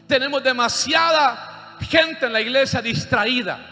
Tenemos 0.08 0.44
demasiada 0.44 1.78
gente 1.82 2.26
en 2.26 2.34
la 2.34 2.42
iglesia 2.42 2.82
distraída. 2.82 3.69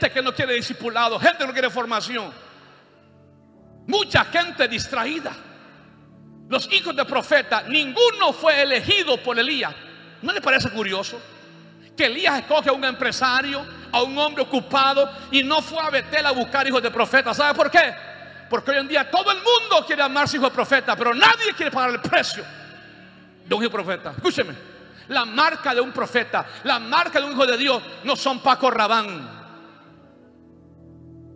Gente 0.00 0.14
que 0.14 0.22
no 0.22 0.32
quiere 0.32 0.54
discipulado, 0.54 1.20
gente 1.20 1.38
que 1.38 1.46
no 1.46 1.52
quiere 1.52 1.68
formación. 1.68 2.32
Mucha 3.86 4.24
gente 4.24 4.66
distraída. 4.66 5.30
Los 6.48 6.72
hijos 6.72 6.96
de 6.96 7.04
profeta, 7.04 7.64
ninguno 7.68 8.32
fue 8.32 8.62
elegido 8.62 9.22
por 9.22 9.38
Elías. 9.38 9.74
¿No 10.22 10.32
le 10.32 10.40
parece 10.40 10.70
curioso? 10.70 11.20
Que 11.94 12.06
Elías 12.06 12.38
escoge 12.38 12.70
a 12.70 12.72
un 12.72 12.82
empresario, 12.82 13.62
a 13.92 14.02
un 14.02 14.16
hombre 14.16 14.42
ocupado 14.42 15.06
y 15.30 15.42
no 15.42 15.60
fue 15.60 15.78
a 15.78 15.90
Betel 15.90 16.24
a 16.24 16.30
buscar 16.30 16.66
hijos 16.66 16.82
de 16.82 16.90
profeta. 16.90 17.34
¿Sabe 17.34 17.54
por 17.54 17.70
qué? 17.70 17.94
Porque 18.48 18.70
hoy 18.70 18.78
en 18.78 18.88
día 18.88 19.10
todo 19.10 19.30
el 19.30 19.36
mundo 19.36 19.84
quiere 19.86 20.02
amarse 20.02 20.38
hijo 20.38 20.46
de 20.46 20.54
profeta, 20.54 20.96
pero 20.96 21.12
nadie 21.12 21.52
quiere 21.54 21.70
pagar 21.70 21.90
el 21.90 22.00
precio 22.00 22.42
de 23.44 23.54
un 23.54 23.62
hijo 23.62 23.70
de 23.70 23.84
profeta. 23.84 24.12
Escúcheme, 24.16 24.54
la 25.08 25.26
marca 25.26 25.74
de 25.74 25.82
un 25.82 25.92
profeta, 25.92 26.46
la 26.64 26.78
marca 26.78 27.20
de 27.20 27.26
un 27.26 27.32
hijo 27.32 27.44
de 27.44 27.58
Dios 27.58 27.82
no 28.02 28.16
son 28.16 28.40
Paco 28.40 28.70
Rabán. 28.70 29.39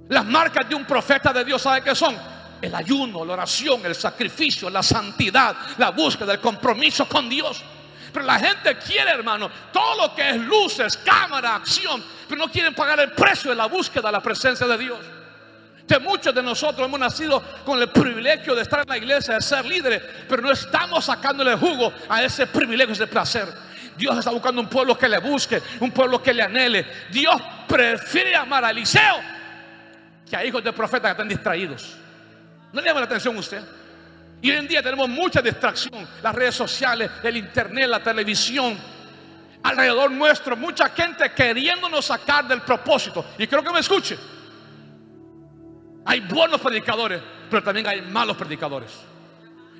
Las 0.08 0.24
marcas 0.24 0.68
de 0.68 0.74
un 0.74 0.84
profeta 0.84 1.32
de 1.32 1.44
Dios, 1.44 1.62
¿sabe 1.62 1.82
qué 1.82 1.94
son? 1.94 2.16
El 2.60 2.74
ayuno, 2.74 3.24
la 3.24 3.34
oración, 3.34 3.84
el 3.84 3.94
sacrificio, 3.94 4.68
la 4.68 4.82
santidad, 4.82 5.54
la 5.78 5.90
búsqueda, 5.90 6.32
el 6.32 6.40
compromiso 6.40 7.08
con 7.08 7.28
Dios. 7.28 7.62
Pero 8.12 8.26
la 8.26 8.38
gente 8.38 8.76
quiere, 8.78 9.10
hermano, 9.10 9.50
todo 9.72 10.06
lo 10.06 10.14
que 10.14 10.30
es 10.30 10.36
luces, 10.36 10.96
cámara, 10.98 11.56
acción, 11.56 12.02
pero 12.28 12.38
no 12.38 12.50
quieren 12.50 12.74
pagar 12.74 13.00
el 13.00 13.12
precio 13.12 13.50
de 13.50 13.56
la 13.56 13.66
búsqueda 13.66 14.08
de 14.08 14.12
la 14.12 14.20
presencia 14.20 14.66
de 14.66 14.78
Dios. 14.78 14.98
Que 15.88 15.98
muchos 15.98 16.34
de 16.34 16.42
nosotros 16.42 16.86
hemos 16.86 17.00
nacido 17.00 17.42
con 17.64 17.80
el 17.80 17.88
privilegio 17.88 18.54
de 18.54 18.62
estar 18.62 18.80
en 18.80 18.88
la 18.88 18.96
iglesia, 18.96 19.34
de 19.34 19.42
ser 19.42 19.64
líderes, 19.64 20.02
pero 20.28 20.42
no 20.42 20.52
estamos 20.52 21.04
sacándole 21.04 21.56
jugo 21.56 21.92
a 22.08 22.22
ese 22.22 22.46
privilegio, 22.46 22.92
ese 22.92 23.06
placer. 23.06 23.52
Dios 23.96 24.18
está 24.18 24.30
buscando 24.30 24.60
un 24.60 24.68
pueblo 24.68 24.96
que 24.96 25.08
le 25.08 25.18
busque, 25.18 25.60
un 25.80 25.90
pueblo 25.90 26.22
que 26.22 26.32
le 26.32 26.42
anhele. 26.42 26.86
Dios 27.10 27.36
prefiere 27.66 28.34
amar 28.36 28.64
a 28.64 28.70
Eliseo 28.70 29.33
que 30.28 30.36
hay 30.36 30.48
hijos 30.48 30.64
de 30.64 30.72
profetas 30.72 31.08
que 31.08 31.12
están 31.12 31.28
distraídos. 31.28 31.96
¿No 32.72 32.80
le 32.80 32.88
llama 32.88 33.00
la 33.00 33.06
atención 33.06 33.36
a 33.36 33.40
usted? 33.40 33.62
Y 34.40 34.50
hoy 34.50 34.56
en 34.56 34.68
día 34.68 34.82
tenemos 34.82 35.08
mucha 35.08 35.40
distracción. 35.40 36.06
Las 36.22 36.34
redes 36.34 36.54
sociales, 36.54 37.10
el 37.22 37.36
internet, 37.36 37.88
la 37.88 38.02
televisión. 38.02 38.76
Alrededor 39.62 40.10
nuestro, 40.10 40.56
mucha 40.56 40.90
gente 40.90 41.32
queriéndonos 41.32 42.04
sacar 42.04 42.46
del 42.46 42.60
propósito. 42.62 43.24
Y 43.38 43.46
creo 43.46 43.62
que 43.62 43.72
me 43.72 43.80
escuche. 43.80 44.18
Hay 46.04 46.20
buenos 46.20 46.60
predicadores, 46.60 47.22
pero 47.48 47.62
también 47.62 47.86
hay 47.86 48.02
malos 48.02 48.36
predicadores. 48.36 48.90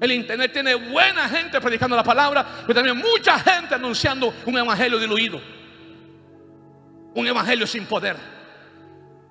El 0.01 0.13
internet 0.13 0.53
tiene 0.53 0.75
buena 0.75 1.29
gente 1.29 1.61
predicando 1.61 1.97
la 1.97 2.03
palabra, 2.03 2.47
pero 2.63 2.75
también 2.75 2.97
mucha 2.97 3.39
gente 3.39 3.75
anunciando 3.75 4.33
un 4.47 4.57
evangelio 4.57 4.99
diluido. 4.99 5.41
Un 7.15 7.27
evangelio 7.27 7.67
sin 7.67 7.85
poder 7.87 8.34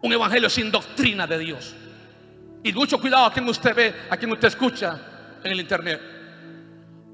un 0.03 0.11
evangelio 0.11 0.49
sin 0.49 0.69
doctrina 0.69 1.25
de 1.25 1.39
Dios. 1.39 1.73
Y 2.61 2.73
mucho 2.73 2.99
cuidado 2.99 3.25
a 3.25 3.33
quien 3.33 3.47
usted 3.47 3.73
ve, 3.73 3.95
a 4.09 4.17
quien 4.17 4.31
usted 4.31 4.49
escucha 4.49 4.99
en 5.41 5.51
el 5.51 5.59
internet. 5.61 6.01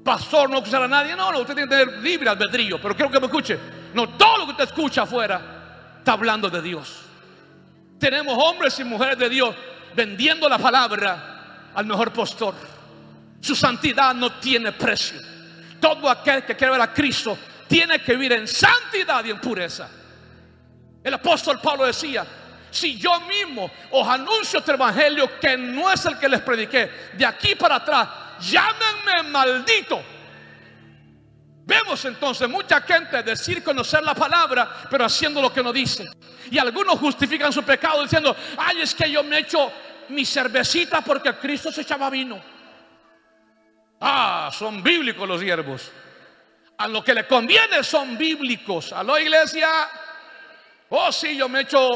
Pastor, 0.04 0.50
no 0.50 0.58
escuchar 0.58 0.82
a 0.82 0.88
nadie. 0.88 1.14
No, 1.14 1.30
no, 1.30 1.38
usted 1.38 1.54
tiene 1.54 1.68
que 1.68 1.76
tener 1.76 1.98
libre 1.98 2.28
albedrío. 2.28 2.80
Pero 2.80 2.96
quiero 2.96 3.10
que 3.10 3.20
me 3.20 3.26
escuche. 3.26 3.58
No, 3.94 4.08
todo 4.10 4.38
lo 4.38 4.44
que 4.46 4.52
usted 4.52 4.64
escucha 4.64 5.02
afuera 5.02 5.94
está 5.98 6.12
hablando 6.12 6.50
de 6.50 6.60
Dios. 6.60 7.02
Tenemos 7.98 8.36
hombres 8.36 8.78
y 8.80 8.84
mujeres 8.84 9.18
de 9.18 9.28
Dios 9.28 9.54
vendiendo 9.94 10.48
la 10.48 10.58
palabra 10.58 11.70
al 11.72 11.86
mejor 11.86 12.12
postor. 12.12 12.54
Su 13.40 13.54
santidad 13.54 14.14
no 14.14 14.32
tiene 14.32 14.72
precio. 14.72 15.20
Todo 15.80 16.10
aquel 16.10 16.44
que 16.44 16.56
quiere 16.56 16.72
ver 16.72 16.80
a 16.80 16.92
Cristo 16.92 17.38
tiene 17.68 18.00
que 18.00 18.12
vivir 18.12 18.32
en 18.32 18.48
santidad 18.48 19.24
y 19.24 19.30
en 19.30 19.40
pureza. 19.40 19.88
El 21.04 21.14
apóstol 21.14 21.60
Pablo 21.62 21.84
decía, 21.86 22.26
si 22.70 22.98
yo 22.98 23.20
mismo 23.20 23.70
os 23.90 24.06
anuncio 24.06 24.58
este 24.58 24.72
evangelio 24.72 25.38
que 25.38 25.56
no 25.56 25.90
es 25.90 26.04
el 26.06 26.18
que 26.18 26.28
les 26.28 26.40
prediqué, 26.40 27.10
de 27.14 27.26
aquí 27.26 27.54
para 27.54 27.76
atrás, 27.76 28.08
llámenme 28.40 29.30
maldito. 29.30 30.02
Vemos 31.64 32.04
entonces 32.04 32.48
mucha 32.48 32.80
gente 32.80 33.22
decir 33.22 33.62
conocer 33.62 34.02
la 34.02 34.14
palabra, 34.14 34.68
pero 34.90 35.04
haciendo 35.04 35.40
lo 35.40 35.52
que 35.52 35.62
no 35.62 35.72
dice. 35.72 36.10
Y 36.50 36.58
algunos 36.58 36.98
justifican 36.98 37.52
su 37.52 37.62
pecado 37.62 38.02
diciendo, 38.02 38.34
ay, 38.56 38.80
es 38.80 38.94
que 38.94 39.08
yo 39.10 39.22
me 39.22 39.38
echo 39.38 39.72
mi 40.08 40.24
cervecita 40.24 41.00
porque 41.00 41.32
Cristo 41.34 41.70
se 41.70 41.82
echaba 41.82 42.10
vino. 42.10 42.42
Ah, 44.00 44.50
son 44.52 44.82
bíblicos 44.82 45.28
los 45.28 45.40
siervos. 45.40 45.92
A 46.78 46.88
lo 46.88 47.04
que 47.04 47.14
le 47.14 47.26
conviene 47.26 47.84
son 47.84 48.16
bíblicos. 48.16 48.92
A 48.92 49.04
la 49.04 49.20
iglesia, 49.20 49.68
oh 50.88 51.12
sí, 51.12 51.36
yo 51.36 51.48
me 51.48 51.60
echo 51.60 51.88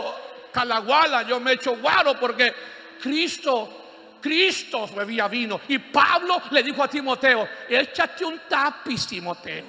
calaguala, 0.54 1.24
yo 1.24 1.40
me 1.40 1.52
echo 1.52 1.76
guaro 1.76 2.18
porque 2.18 2.54
Cristo, 3.02 4.18
Cristo 4.22 4.86
bebía 4.94 5.26
vino. 5.26 5.60
Y 5.66 5.78
Pablo 5.78 6.40
le 6.52 6.62
dijo 6.62 6.82
a 6.82 6.88
Timoteo, 6.88 7.48
échate 7.68 8.24
un 8.24 8.40
tapiz, 8.48 9.06
Timoteo. 9.08 9.64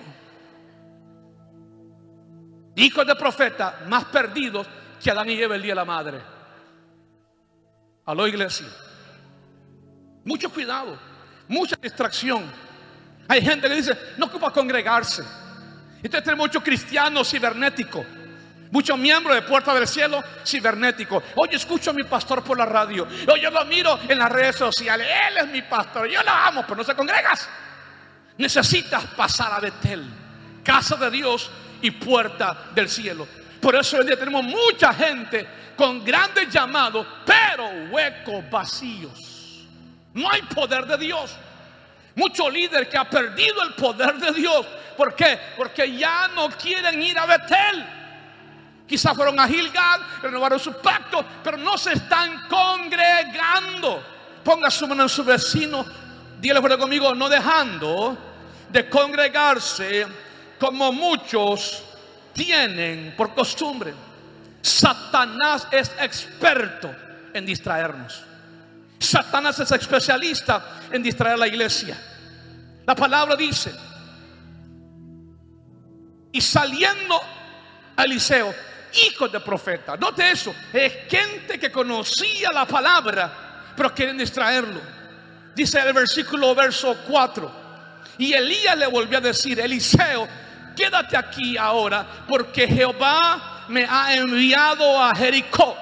Hijos 2.76 3.08
de 3.08 3.16
profeta 3.16 3.82
más 3.88 4.06
perdidos 4.06 4.68
que 5.02 5.10
Adán 5.10 5.30
y 5.30 5.42
Eva 5.42 5.56
el 5.56 5.62
día 5.64 5.72
de 5.72 5.76
la 5.76 5.86
madre. 5.86 6.22
Aló 8.06 8.28
iglesia. 8.28 8.68
Mucho 10.24 10.50
cuidado, 10.52 10.98
mucha 11.48 11.76
distracción. 11.82 12.44
Hay 13.28 13.42
gente 13.42 13.68
que 13.68 13.76
dice, 13.76 13.98
no 14.18 14.28
ocupa 14.28 14.52
congregarse. 14.52 15.24
Entonces 15.98 16.24
tenemos 16.24 16.48
muchos 16.48 16.64
cristianos 16.64 17.30
cibernéticos 17.30 18.06
Muchos 18.76 18.98
miembros 18.98 19.34
de 19.34 19.42
Puerta 19.44 19.74
del 19.74 19.88
Cielo 19.88 20.22
cibernético. 20.46 21.24
Oye, 21.36 21.56
escucho 21.56 21.92
a 21.92 21.94
mi 21.94 22.04
pastor 22.04 22.44
por 22.44 22.58
la 22.58 22.66
radio. 22.66 23.08
Oye, 23.32 23.42
yo 23.42 23.50
lo 23.50 23.64
miro 23.64 23.98
en 24.06 24.18
las 24.20 24.30
redes 24.30 24.58
sociales. 24.58 25.08
Él 25.30 25.38
es 25.38 25.48
mi 25.48 25.62
pastor. 25.62 26.10
Yo 26.10 26.22
lo 26.22 26.30
amo, 26.30 26.64
pero 26.64 26.76
no 26.76 26.84
se 26.84 26.94
congregas. 26.94 27.48
Necesitas 28.38 29.06
pasar 29.16 29.54
a 29.54 29.62
Betel, 29.62 30.06
casa 30.62 30.98
de 30.98 31.10
Dios 31.10 31.50
y 31.82 31.92
puerta 31.92 32.66
del 32.76 32.90
cielo. 32.90 33.26
Por 33.62 33.76
eso 33.78 33.96
hoy 33.96 34.08
día 34.08 34.20
tenemos 34.20 34.44
mucha 34.44 34.94
gente 34.94 35.48
con 35.78 36.04
grandes 36.04 36.50
llamados, 36.50 37.08
pero 37.26 37.70
huecos 37.90 38.44
vacíos. 38.50 39.66
No 40.14 40.30
hay 40.30 40.42
poder 40.42 40.86
de 40.86 40.98
Dios. 40.98 41.34
Mucho 42.16 42.50
líder 42.50 42.90
que 42.90 42.98
ha 42.98 43.10
perdido 43.10 43.64
el 43.64 43.74
poder 43.76 44.16
de 44.16 44.34
Dios. 44.34 44.66
¿Por 44.98 45.16
qué? 45.16 45.40
Porque 45.56 45.96
ya 45.96 46.28
no 46.36 46.50
quieren 46.50 47.02
ir 47.02 47.18
a 47.18 47.26
Betel. 47.26 48.05
Quizás 48.88 49.16
fueron 49.16 49.40
a 49.40 49.48
Gilgal, 49.48 50.02
renovaron 50.22 50.60
su 50.60 50.74
pacto, 50.74 51.26
pero 51.44 51.58
no 51.58 51.78
se 51.78 51.94
están 51.94 52.48
congregando. 52.48 54.04
Ponga 54.44 54.70
su 54.70 54.88
mano 54.88 55.04
en 55.04 55.10
su 55.10 55.24
vecino, 55.24 55.86
dígale 56.40 56.78
conmigo, 56.78 57.16
no 57.16 57.28
dejando 57.28 58.18
de 58.70 58.88
congregarse 58.90 60.06
como 60.60 60.92
muchos 60.92 61.84
tienen 62.34 63.16
por 63.18 63.34
costumbre. 63.34 63.94
Satanás 64.62 65.68
es 65.72 65.92
experto 66.00 66.94
en 67.34 67.46
distraernos. 67.46 68.24
Satanás 69.00 69.60
es 69.60 69.72
especialista 69.72 70.80
en 70.92 71.02
distraer 71.02 71.36
a 71.36 71.38
la 71.38 71.48
iglesia. 71.48 71.98
La 72.86 72.96
palabra 72.96 73.36
dice, 73.36 73.74
y 76.32 76.42
saliendo 76.42 77.20
a 77.96 78.04
Eliseo, 78.04 78.54
hijos 79.08 79.32
de 79.32 79.40
profeta. 79.40 79.98
Note 79.98 80.32
eso, 80.32 80.54
es 80.74 80.94
gente 81.10 81.60
que 81.60 81.72
conocía 81.72 82.52
la 82.52 82.66
palabra, 82.66 83.74
pero 83.76 83.94
quieren 83.94 84.18
distraerlo. 84.18 84.80
Dice 85.56 85.80
el 85.80 85.94
versículo 85.94 86.54
verso 86.54 86.98
4. 87.08 87.66
Y 88.18 88.34
Elías 88.34 88.78
le 88.78 88.88
volvió 88.88 89.18
a 89.18 89.22
decir, 89.22 89.60
Eliseo, 89.60 90.28
quédate 90.76 91.18
aquí 91.18 91.58
ahora, 91.58 92.06
porque 92.28 92.68
Jehová 92.68 93.66
me 93.70 93.86
ha 93.90 94.16
enviado 94.16 95.02
a 95.02 95.16
Jericó. 95.16 95.78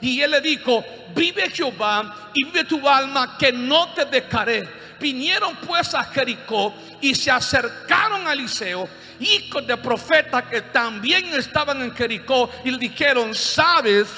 Y 0.00 0.20
él 0.20 0.30
le 0.30 0.40
dijo, 0.40 0.84
vive 1.14 1.50
Jehová 1.50 2.30
y 2.34 2.44
vive 2.44 2.64
tu 2.64 2.88
alma, 2.88 3.36
que 3.38 3.52
no 3.52 3.92
te 3.92 4.04
dejaré. 4.04 4.68
Vinieron 5.00 5.56
pues 5.56 5.94
a 5.94 6.04
Jericó 6.04 6.74
y 7.00 7.14
se 7.14 7.30
acercaron 7.30 8.26
a 8.26 8.32
Eliseo, 8.32 8.88
hijos 9.20 9.66
de 9.66 9.76
profetas 9.76 10.44
que 10.44 10.62
también 10.62 11.26
estaban 11.34 11.82
en 11.82 11.94
Jericó, 11.94 12.50
y 12.64 12.70
le 12.70 12.78
dijeron, 12.78 13.34
¿sabes 13.34 14.08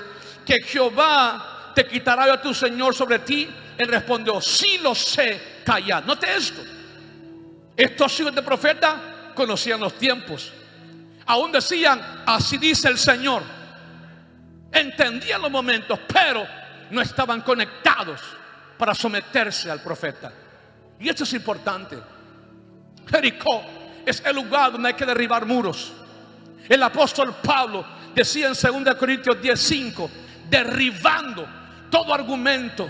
que 0.44 0.62
Jehová 0.62 1.72
te 1.74 1.86
quitará 1.86 2.32
a 2.32 2.40
tu 2.40 2.52
Señor 2.54 2.94
sobre 2.94 3.20
ti? 3.20 3.48
Él 3.76 3.88
respondió, 3.88 4.40
sí 4.40 4.78
lo 4.82 4.94
sé, 4.94 5.62
callad. 5.64 6.04
Note 6.04 6.26
esto. 6.36 6.60
Estos 7.76 8.20
hijos 8.20 8.34
de 8.34 8.42
profeta 8.42 9.32
conocían 9.34 9.80
los 9.80 9.94
tiempos. 9.94 10.52
Aún 11.26 11.52
decían, 11.52 12.22
así 12.26 12.58
dice 12.58 12.88
el 12.88 12.98
Señor. 12.98 13.42
Entendían 14.72 15.40
los 15.40 15.50
momentos, 15.50 15.98
pero 16.12 16.46
no 16.90 17.00
estaban 17.00 17.40
conectados 17.40 18.20
para 18.76 18.94
someterse 18.94 19.70
al 19.70 19.80
profeta. 19.80 20.32
Y 20.98 21.08
esto 21.08 21.24
es 21.24 21.32
importante. 21.32 21.96
Jericó 23.08 23.79
es 24.06 24.22
el 24.24 24.36
lugar 24.36 24.72
donde 24.72 24.88
hay 24.88 24.94
que 24.94 25.06
derribar 25.06 25.46
muros. 25.46 25.92
El 26.68 26.82
apóstol 26.82 27.34
Pablo 27.42 27.84
decía 28.14 28.48
en 28.48 28.54
2 28.54 28.94
Corintios 28.94 29.36
10:5, 29.40 30.10
derribando 30.48 31.46
todo 31.90 32.14
argumento 32.14 32.88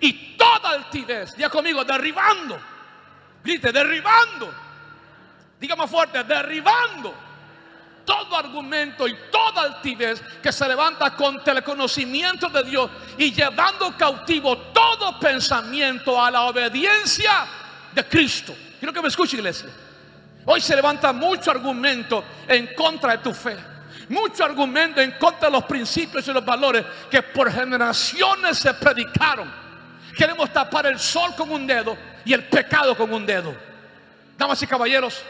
y 0.00 0.36
toda 0.36 0.70
altivez. 0.70 1.34
Diga 1.36 1.50
conmigo, 1.50 1.84
derribando. 1.84 2.58
Grite, 3.42 3.72
derribando. 3.72 4.52
Diga 5.60 5.74
más 5.74 5.90
fuerte, 5.90 6.22
derribando 6.24 7.28
todo 8.08 8.36
argumento 8.36 9.06
y 9.06 9.14
toda 9.30 9.64
altivez 9.64 10.22
que 10.42 10.50
se 10.50 10.66
levanta 10.66 11.14
contra 11.14 11.52
el 11.52 11.62
conocimiento 11.62 12.48
de 12.48 12.62
Dios 12.62 12.90
y 13.18 13.34
llevando 13.34 13.94
cautivo 13.98 14.56
todo 14.72 15.20
pensamiento 15.20 16.18
a 16.22 16.30
la 16.30 16.44
obediencia 16.44 17.46
de 17.92 18.08
Cristo. 18.08 18.54
Quiero 18.78 18.94
que 18.94 19.02
me 19.02 19.08
escuche, 19.08 19.36
iglesia. 19.36 19.68
Hoy 20.44 20.60
se 20.60 20.74
levanta 20.74 21.12
mucho 21.12 21.50
argumento 21.50 22.24
en 22.46 22.68
contra 22.74 23.12
de 23.12 23.18
tu 23.18 23.34
fe. 23.34 23.56
Mucho 24.08 24.44
argumento 24.44 25.00
en 25.00 25.12
contra 25.12 25.48
de 25.48 25.52
los 25.52 25.64
principios 25.64 26.26
y 26.26 26.32
los 26.32 26.44
valores 26.44 26.84
que 27.10 27.22
por 27.22 27.52
generaciones 27.52 28.58
se 28.58 28.72
predicaron. 28.74 29.52
Queremos 30.16 30.52
tapar 30.52 30.86
el 30.86 30.98
sol 30.98 31.34
con 31.36 31.50
un 31.50 31.66
dedo 31.66 31.96
y 32.24 32.32
el 32.32 32.44
pecado 32.44 32.96
con 32.96 33.12
un 33.12 33.26
dedo. 33.26 33.54
Damas 34.36 34.62
y 34.62 34.66
caballeros, 34.66 35.22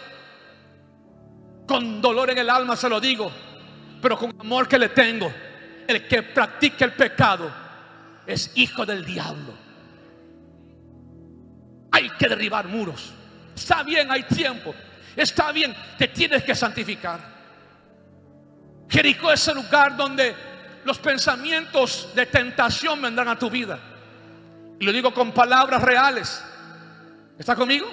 con 1.67 2.01
dolor 2.01 2.31
en 2.31 2.39
el 2.39 2.49
alma 2.49 2.77
se 2.77 2.89
lo 2.89 3.01
digo, 3.01 3.31
pero 4.01 4.17
con 4.17 4.35
amor 4.41 4.69
que 4.69 4.79
le 4.79 4.89
tengo. 4.91 5.33
El 5.87 6.07
que 6.07 6.23
practica 6.23 6.85
el 6.85 6.93
pecado 6.93 7.51
es 8.27 8.53
hijo 8.55 8.85
del 8.87 9.05
diablo. 9.05 9.55
Hay 11.91 12.11
que 12.11 12.29
derribar 12.29 12.69
muros. 12.69 13.13
Está 13.55 13.83
bien, 13.83 14.11
hay 14.11 14.23
tiempo. 14.25 14.75
Está 15.19 15.51
bien, 15.51 15.75
te 15.99 16.07
tienes 16.07 16.45
que 16.45 16.55
santificar. 16.55 17.19
Jericó 18.89 19.33
es 19.33 19.49
el 19.49 19.57
lugar 19.57 19.97
donde 19.97 20.33
los 20.85 20.97
pensamientos 21.01 22.11
de 22.15 22.27
tentación 22.27 23.03
vendrán 23.03 23.27
a 23.27 23.37
tu 23.37 23.51
vida. 23.51 23.81
Y 24.79 24.85
lo 24.85 24.93
digo 24.93 25.13
con 25.13 25.33
palabras 25.33 25.83
reales. 25.83 26.41
¿Está 27.37 27.57
conmigo? 27.57 27.91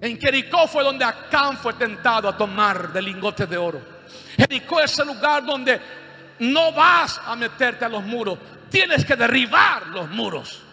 En 0.00 0.18
Jericó 0.18 0.66
fue 0.66 0.82
donde 0.82 1.04
Acán 1.04 1.56
fue 1.56 1.74
tentado 1.74 2.28
a 2.28 2.36
tomar 2.36 2.92
de 2.92 3.00
lingotes 3.00 3.48
de 3.48 3.56
oro. 3.56 3.80
Jericó 4.36 4.80
es 4.80 4.98
el 4.98 5.06
lugar 5.06 5.46
donde 5.46 5.80
no 6.40 6.72
vas 6.72 7.20
a 7.24 7.36
meterte 7.36 7.84
a 7.84 7.88
los 7.88 8.02
muros. 8.02 8.40
Tienes 8.68 9.04
que 9.04 9.14
derribar 9.14 9.86
los 9.86 10.10
muros. 10.10 10.64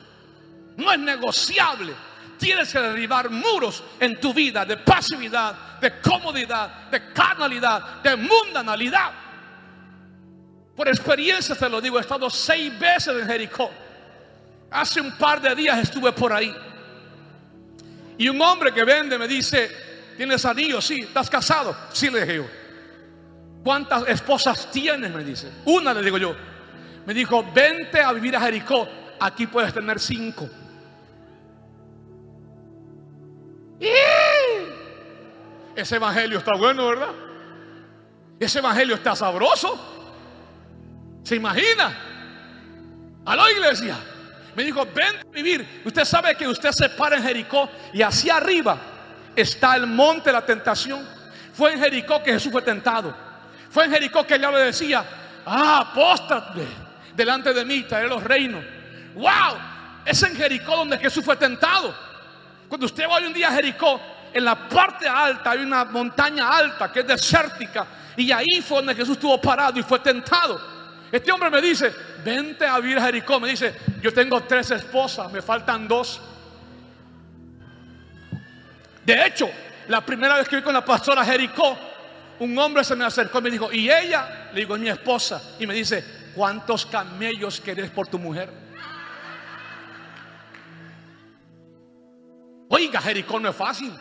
No 0.76 0.92
es 0.92 0.98
negociable. 0.98 1.94
Tienes 2.38 2.72
que 2.72 2.80
derribar 2.80 3.30
muros 3.30 3.84
en 4.00 4.20
tu 4.20 4.34
vida 4.34 4.66
de 4.66 4.78
pasividad, 4.78 5.80
de 5.80 6.00
comodidad, 6.00 6.90
de 6.90 7.14
carnalidad, 7.14 8.02
de 8.02 8.16
mundanalidad. 8.16 9.12
Por 10.76 10.88
experiencia 10.90 11.56
te 11.56 11.70
lo 11.70 11.80
digo, 11.80 11.98
he 11.98 12.02
estado 12.02 12.30
seis 12.30 12.78
veces 12.78 13.16
en 13.22 13.28
Jericó. 13.28 13.72
Hace 14.72 15.00
un 15.00 15.18
par 15.18 15.42
de 15.42 15.56
días 15.56 15.80
estuve 15.80 16.12
por 16.12 16.34
ahí. 16.34 16.54
Y 18.18 18.28
un 18.28 18.42
hombre 18.42 18.74
que 18.74 18.84
vende 18.84 19.18
me 19.18 19.28
dice, 19.28 19.72
¿tienes 20.18 20.44
anillo? 20.46 20.82
Sí, 20.82 21.02
¿estás 21.02 21.30
casado? 21.30 21.76
Sí, 21.94 22.10
le 22.10 22.22
dije 22.22 22.36
yo. 22.36 22.46
¿Cuántas 23.64 24.08
esposas 24.08 24.70
tienes? 24.72 25.12
Me 25.12 25.24
dice. 25.24 25.52
Una, 25.66 25.94
le 25.94 26.02
digo 26.02 26.18
yo. 26.18 26.36
Me 27.06 27.14
dijo, 27.14 27.44
vente 27.54 28.02
a 28.02 28.12
vivir 28.12 28.36
a 28.36 28.42
Jericó. 28.42 28.88
Aquí 29.20 29.48
puedes 29.48 29.74
tener 29.74 30.00
cinco. 30.00 30.50
Ese 35.76 35.96
evangelio 35.98 36.40
está 36.40 36.54
bueno, 36.56 36.88
¿verdad? 36.88 37.12
Ese 38.40 38.60
evangelio 38.60 38.96
está 38.96 39.16
sabroso. 39.16 39.94
¿Se 41.24 41.36
imagina? 41.36 41.94
A 43.26 43.36
la 43.36 43.52
iglesia. 43.52 43.98
Me 44.56 44.64
dijo, 44.64 44.86
ven 44.94 45.16
a 45.18 45.32
vivir. 45.32 45.82
Usted 45.84 46.06
sabe 46.06 46.36
que 46.36 46.48
usted 46.48 46.72
se 46.72 46.90
para 46.90 47.18
en 47.18 47.24
Jericó 47.24 47.70
y 47.94 48.02
hacia 48.02 48.38
arriba 48.38 48.78
está 49.36 49.76
el 49.76 49.88
monte 49.88 50.30
de 50.30 50.34
la 50.34 50.46
tentación. 50.46 51.06
Fue 51.54 51.74
en 51.74 51.80
Jericó 51.80 52.24
que 52.24 52.34
Jesús 52.34 52.52
fue 52.52 52.62
tentado. 52.62 53.16
Fue 53.70 53.86
en 53.86 53.92
Jericó 53.92 54.26
que 54.26 54.36
el 54.36 54.40
diablo 54.40 54.60
le 54.60 54.66
decía, 54.66 55.04
ah, 55.46 55.90
apóstate 55.90 56.66
delante 57.16 57.54
de 57.54 57.66
mí, 57.66 57.84
traeré 57.84 58.08
los 58.08 58.24
reinos. 58.24 58.64
Wow, 59.16 59.58
es 60.06 60.22
en 60.24 60.36
Jericó 60.36 60.78
donde 60.78 60.98
Jesús 60.98 61.24
fue 61.24 61.36
tentado. 61.36 61.94
Cuando 62.68 62.86
usted 62.86 63.08
va 63.08 63.16
hoy 63.16 63.26
un 63.26 63.34
día 63.34 63.50
a 63.50 63.52
Jericó, 63.52 64.00
en 64.34 64.44
la 64.44 64.68
parte 64.68 65.08
alta 65.08 65.52
hay 65.52 65.60
una 65.60 65.86
montaña 65.86 66.50
alta 66.50 66.92
que 66.92 67.02
es 67.02 67.08
desértica. 67.08 67.86
Y 68.18 68.32
ahí 68.32 68.62
fue 68.62 68.78
donde 68.78 68.96
Jesús 68.96 69.16
estuvo 69.16 69.40
parado 69.40 69.80
y 69.80 69.84
fue 69.84 70.00
tentado. 70.00 70.60
Este 71.12 71.32
hombre 71.32 71.50
me 71.50 71.62
dice, 71.62 71.94
vente 72.24 72.66
a 72.66 72.80
vivir 72.80 72.98
a 72.98 73.06
Jericó. 73.06 73.40
Me 73.40 73.50
dice, 73.50 73.76
yo 74.02 74.14
tengo 74.14 74.42
tres 74.44 74.72
esposas, 74.72 75.32
me 75.32 75.42
faltan 75.42 75.88
dos. 75.88 76.22
De 79.06 79.26
hecho, 79.26 79.50
la 79.88 80.04
primera 80.04 80.38
vez 80.38 80.50
que 80.50 80.58
vi 80.58 80.62
con 80.62 80.74
la 80.74 80.84
pastora 80.84 81.24
Jericó, 81.24 81.78
un 82.40 82.58
hombre 82.58 82.84
se 82.84 82.96
me 82.96 83.06
acercó 83.06 83.40
y 83.40 83.44
me 83.44 83.52
dijo, 83.52 83.72
¿y 83.72 83.90
ella? 83.90 84.50
Le 84.52 84.62
digo, 84.62 84.78
mi 84.78 84.90
esposa. 84.90 85.42
Y 85.60 85.68
me 85.68 85.76
dice, 85.76 86.04
¿cuántos 86.36 86.86
camellos 86.86 87.62
querés 87.62 87.92
por 87.92 88.08
tu 88.08 88.20
mujer? 88.20 88.65
Oiga, 92.70 93.02
Jericó 93.02 93.40
no 93.40 93.50
es 93.50 93.56
fácil. 93.56 93.94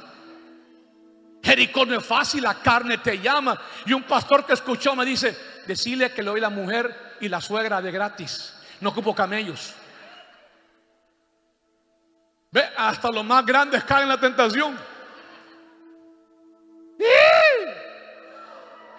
Jericó 1.42 1.84
no 1.84 1.98
es 1.98 2.04
fácil, 2.04 2.42
la 2.42 2.54
carne 2.54 2.98
te 2.98 3.18
llama. 3.18 3.60
Y 3.84 3.92
un 3.92 4.04
pastor 4.04 4.46
que 4.46 4.54
escuchó 4.54 4.96
me 4.96 5.04
dice, 5.04 5.36
decirle 5.66 6.12
que 6.12 6.22
le 6.22 6.30
doy 6.30 6.40
la 6.40 6.50
mujer 6.50 7.16
y 7.20 7.28
la 7.28 7.40
suegra 7.40 7.82
de 7.82 7.92
gratis. 7.92 8.54
No 8.80 8.90
ocupo 8.90 9.14
camellos. 9.14 9.74
Ve, 12.50 12.64
hasta 12.76 13.10
los 13.10 13.24
más 13.24 13.44
grandes 13.44 13.84
caen 13.84 14.04
en 14.04 14.08
la 14.08 14.20
tentación. 14.20 14.78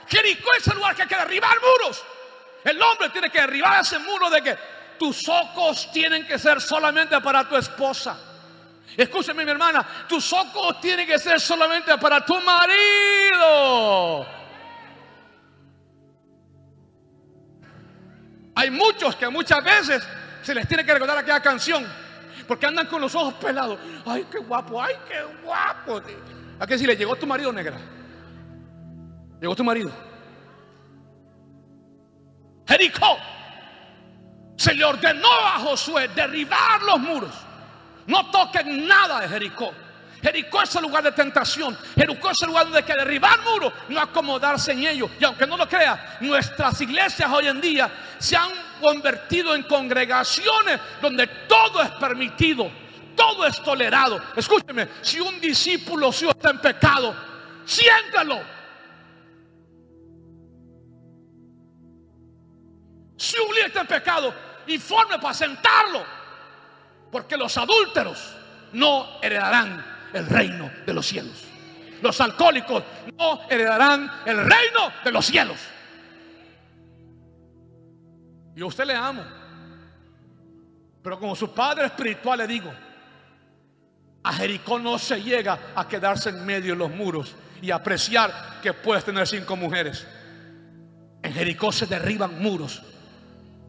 Jericó 0.07 0.49
es 0.57 0.67
el 0.67 0.75
lugar 0.75 0.95
que 0.95 1.01
hay 1.03 1.07
que 1.07 1.15
derribar 1.15 1.57
muros. 1.59 2.03
El 2.63 2.81
hombre 2.81 3.09
tiene 3.09 3.29
que 3.29 3.41
derribar 3.41 3.81
ese 3.81 3.97
muro 3.99 4.29
de 4.29 4.41
que 4.41 4.57
tus 4.99 5.27
ojos 5.27 5.91
tienen 5.91 6.27
que 6.27 6.37
ser 6.37 6.61
solamente 6.61 7.19
para 7.21 7.47
tu 7.47 7.55
esposa. 7.55 8.34
Escúchame 8.97 9.43
mi 9.43 9.51
hermana, 9.51 9.85
tus 10.07 10.31
ojos 10.31 10.79
tienen 10.79 11.05
que 11.05 11.19
ser 11.19 11.39
solamente 11.39 11.97
para 11.97 12.25
tu 12.25 12.39
marido. 12.41 14.25
Hay 18.55 18.71
muchos 18.71 19.15
que 19.15 19.27
muchas 19.27 19.63
veces 19.63 20.07
se 20.41 20.55
les 20.55 20.67
tiene 20.67 20.85
que 20.85 20.93
recordar 20.93 21.17
aquella 21.17 21.41
canción 21.41 21.85
porque 22.47 22.65
andan 22.65 22.87
con 22.87 23.01
los 23.01 23.13
ojos 23.15 23.33
pelados. 23.35 23.77
Ay, 24.05 24.25
qué 24.31 24.37
guapo, 24.39 24.81
ay, 24.81 24.95
qué 25.07 25.23
guapo. 25.43 26.01
¿A 26.59 26.65
qué 26.65 26.77
si 26.77 26.85
le 26.85 26.95
llegó 26.95 27.15
tu 27.15 27.27
marido 27.27 27.51
negra? 27.51 27.77
Llegó 29.41 29.55
tu 29.55 29.63
marido. 29.63 29.91
Jericó 32.67 33.17
se 34.55 34.73
le 34.73 34.85
ordenó 34.85 35.31
a 35.31 35.59
Josué 35.59 36.07
derribar 36.09 36.81
los 36.83 36.99
muros. 36.99 37.44
No 38.07 38.29
toquen 38.29 38.87
nada 38.87 39.21
de 39.21 39.29
Jericó. 39.29 39.73
Jericó 40.21 40.63
es 40.63 40.75
el 40.75 40.81
lugar 40.81 41.03
de 41.03 41.11
tentación. 41.11 41.77
Jericó 41.95 42.31
es 42.31 42.41
el 42.41 42.47
lugar 42.47 42.63
donde 42.63 42.79
hay 42.79 42.83
que 42.83 42.93
derribar 42.93 43.41
muros, 43.41 43.71
no 43.89 43.99
acomodarse 43.99 44.71
en 44.71 44.85
ellos. 44.85 45.11
Y 45.19 45.23
aunque 45.23 45.45
no 45.45 45.55
lo 45.55 45.67
crea, 45.69 46.17
nuestras 46.21 46.81
iglesias 46.81 47.29
hoy 47.31 47.47
en 47.47 47.61
día 47.61 47.91
se 48.17 48.35
han 48.35 48.49
convertido 48.81 49.53
en 49.55 49.63
congregaciones 49.63 50.79
donde 51.01 51.27
todo 51.47 51.81
es 51.81 51.91
permitido, 51.91 52.71
todo 53.15 53.45
es 53.45 53.61
tolerado. 53.61 54.19
Escúcheme, 54.35 54.89
si 55.01 55.19
un 55.19 55.39
discípulo 55.39 56.11
suyo 56.11 56.31
está 56.31 56.49
en 56.49 56.59
pecado, 56.59 57.15
siéntalo. 57.65 58.41
Si 63.17 63.37
un 63.39 63.53
líder 63.53 63.67
está 63.67 63.81
en 63.81 63.87
pecado, 63.87 64.33
informe 64.67 65.19
para 65.19 65.33
sentarlo. 65.33 66.14
Porque 67.15 67.37
los 67.37 67.57
adúlteros 67.57 68.35
no 68.73 69.21
heredarán 69.21 69.85
el 70.11 70.27
reino 70.27 70.69
de 70.85 70.93
los 70.93 71.05
cielos. 71.05 71.45
Los 72.01 72.19
alcohólicos 72.19 72.83
no 73.17 73.39
heredarán 73.49 74.11
el 74.25 74.35
reino 74.35 74.91
de 75.01 75.11
los 75.13 75.25
cielos. 75.25 75.55
Y 78.53 78.61
a 78.61 78.65
usted 78.65 78.83
le 78.83 78.95
amo. 78.95 79.23
Pero 81.01 81.17
como 81.17 81.37
su 81.37 81.53
padre 81.53 81.85
espiritual 81.85 82.39
le 82.39 82.47
digo, 82.47 82.73
a 84.21 84.33
Jericó 84.33 84.77
no 84.77 84.99
se 84.99 85.23
llega 85.23 85.57
a 85.73 85.87
quedarse 85.87 86.31
en 86.31 86.45
medio 86.45 86.73
de 86.73 86.79
los 86.79 86.91
muros 86.91 87.33
y 87.61 87.71
apreciar 87.71 88.59
que 88.61 88.73
puedes 88.73 89.05
tener 89.05 89.25
cinco 89.25 89.55
mujeres. 89.55 90.05
En 91.23 91.31
Jericó 91.31 91.71
se 91.71 91.85
derriban 91.85 92.41
muros. 92.41 92.83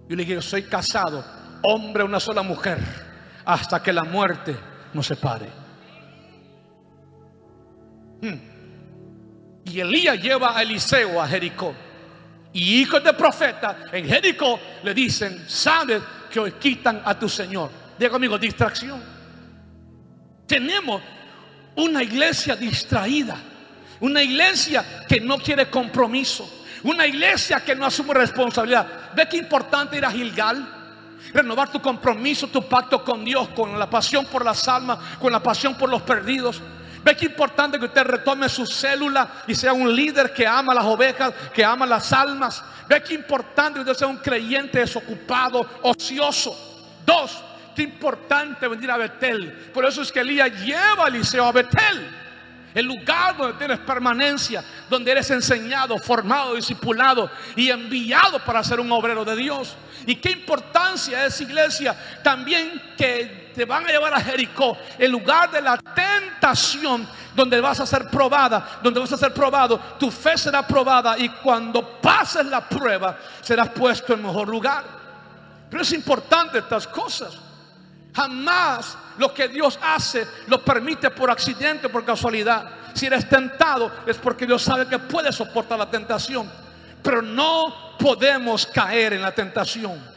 Yo 0.08 0.16
le 0.16 0.24
digo, 0.24 0.42
soy 0.42 0.64
casado, 0.64 1.24
hombre, 1.62 2.02
una 2.02 2.18
sola 2.18 2.42
mujer, 2.42 3.05
hasta 3.46 3.80
que 3.82 3.92
la 3.92 4.04
muerte 4.04 4.56
nos 4.92 5.06
separe. 5.06 5.46
Hmm. 8.20 8.56
Y 9.64 9.80
Elías 9.80 10.20
lleva 10.20 10.56
a 10.56 10.62
Eliseo 10.62 11.22
a 11.22 11.28
Jericó. 11.28 11.74
Y 12.52 12.80
hijos 12.80 13.02
de 13.04 13.12
profeta 13.12 13.84
en 13.92 14.06
Jericó 14.06 14.58
le 14.82 14.94
dicen, 14.94 15.44
sabes 15.48 16.02
que 16.30 16.40
hoy 16.40 16.52
quitan 16.52 17.02
a 17.04 17.18
tu 17.18 17.28
Señor. 17.28 17.70
Diga 17.98 18.10
conmigo, 18.10 18.38
distracción. 18.38 19.02
Tenemos 20.46 21.02
una 21.76 22.02
iglesia 22.02 22.56
distraída. 22.56 23.36
Una 24.00 24.22
iglesia 24.22 25.04
que 25.08 25.20
no 25.20 25.38
quiere 25.38 25.70
compromiso. 25.70 26.64
Una 26.82 27.06
iglesia 27.06 27.60
que 27.60 27.74
no 27.74 27.86
asume 27.86 28.14
responsabilidad. 28.14 29.12
¿Ve 29.14 29.28
qué 29.28 29.36
importante 29.36 29.96
ir 29.96 30.04
a 30.04 30.10
Gilgal? 30.10 30.75
Renovar 31.32 31.70
tu 31.70 31.80
compromiso, 31.80 32.46
tu 32.48 32.66
pacto 32.68 33.02
con 33.04 33.24
Dios, 33.24 33.48
con 33.50 33.78
la 33.78 33.88
pasión 33.88 34.24
por 34.26 34.44
las 34.44 34.66
almas, 34.68 34.98
con 35.20 35.32
la 35.32 35.42
pasión 35.42 35.74
por 35.76 35.88
los 35.88 36.02
perdidos. 36.02 36.60
Ve 37.04 37.16
que 37.16 37.26
importante 37.26 37.78
que 37.78 37.84
usted 37.84 38.02
retome 38.02 38.48
su 38.48 38.66
célula 38.66 39.28
y 39.46 39.54
sea 39.54 39.72
un 39.72 39.94
líder 39.94 40.32
que 40.32 40.46
ama 40.46 40.74
las 40.74 40.84
ovejas, 40.84 41.32
que 41.54 41.64
ama 41.64 41.86
las 41.86 42.12
almas. 42.12 42.64
Ve 42.88 43.00
que 43.02 43.14
importante 43.14 43.74
que 43.74 43.80
usted 43.80 43.94
sea 43.94 44.08
un 44.08 44.16
creyente 44.16 44.80
desocupado, 44.80 45.64
ocioso. 45.82 46.56
Dos, 47.04 47.42
qué 47.76 47.82
importante 47.82 48.66
venir 48.66 48.90
a 48.90 48.96
Betel. 48.96 49.70
Por 49.72 49.84
eso 49.84 50.02
es 50.02 50.10
que 50.10 50.20
Elías 50.20 50.50
lleva 50.64 51.04
a 51.04 51.08
Eliseo 51.08 51.44
a 51.44 51.52
Betel. 51.52 52.25
El 52.76 52.84
lugar 52.84 53.38
donde 53.38 53.56
tienes 53.56 53.78
permanencia, 53.78 54.62
donde 54.90 55.10
eres 55.10 55.30
enseñado, 55.30 55.96
formado, 55.96 56.56
discipulado 56.56 57.30
y 57.56 57.70
enviado 57.70 58.38
para 58.40 58.62
ser 58.62 58.80
un 58.80 58.92
obrero 58.92 59.24
de 59.24 59.34
Dios. 59.34 59.74
Y 60.04 60.16
qué 60.16 60.32
importancia 60.32 61.24
es, 61.24 61.40
iglesia, 61.40 61.96
también 62.22 62.92
que 62.94 63.50
te 63.54 63.64
van 63.64 63.86
a 63.86 63.88
llevar 63.88 64.12
a 64.12 64.20
Jericó, 64.20 64.76
el 64.98 65.10
lugar 65.10 65.50
de 65.50 65.62
la 65.62 65.78
tentación, 65.78 67.08
donde 67.34 67.62
vas 67.62 67.80
a 67.80 67.86
ser 67.86 68.10
probada, 68.10 68.78
donde 68.82 69.00
vas 69.00 69.12
a 69.14 69.16
ser 69.16 69.32
probado, 69.32 69.78
tu 69.98 70.10
fe 70.10 70.36
será 70.36 70.66
probada 70.66 71.18
y 71.18 71.30
cuando 71.30 71.98
pases 71.98 72.44
la 72.44 72.68
prueba 72.68 73.16
serás 73.40 73.70
puesto 73.70 74.12
en 74.12 74.22
mejor 74.22 74.48
lugar. 74.48 74.84
Pero 75.70 75.82
es 75.82 75.92
importante 75.94 76.58
estas 76.58 76.86
cosas. 76.86 77.38
Jamás 78.14 78.98
lo 79.18 79.32
que 79.32 79.48
Dios 79.48 79.78
hace 79.82 80.26
lo 80.46 80.62
permite 80.64 81.10
por 81.10 81.30
accidente, 81.30 81.88
por 81.88 82.04
casualidad. 82.04 82.70
Si 82.94 83.06
eres 83.06 83.28
tentado 83.28 83.90
es 84.06 84.16
porque 84.16 84.46
Dios 84.46 84.62
sabe 84.62 84.86
que 84.86 84.98
puedes 84.98 85.34
soportar 85.34 85.78
la 85.78 85.90
tentación. 85.90 86.50
Pero 87.02 87.22
no 87.22 87.96
podemos 87.98 88.66
caer 88.66 89.14
en 89.14 89.22
la 89.22 89.32
tentación. 89.32 90.16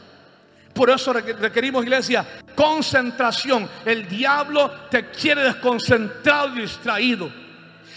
Por 0.72 0.90
eso 0.90 1.12
requerimos, 1.12 1.82
iglesia, 1.82 2.24
concentración. 2.54 3.68
El 3.84 4.08
diablo 4.08 4.70
te 4.90 5.10
quiere 5.10 5.42
desconcentrado 5.42 6.56
y 6.56 6.62
distraído. 6.62 7.30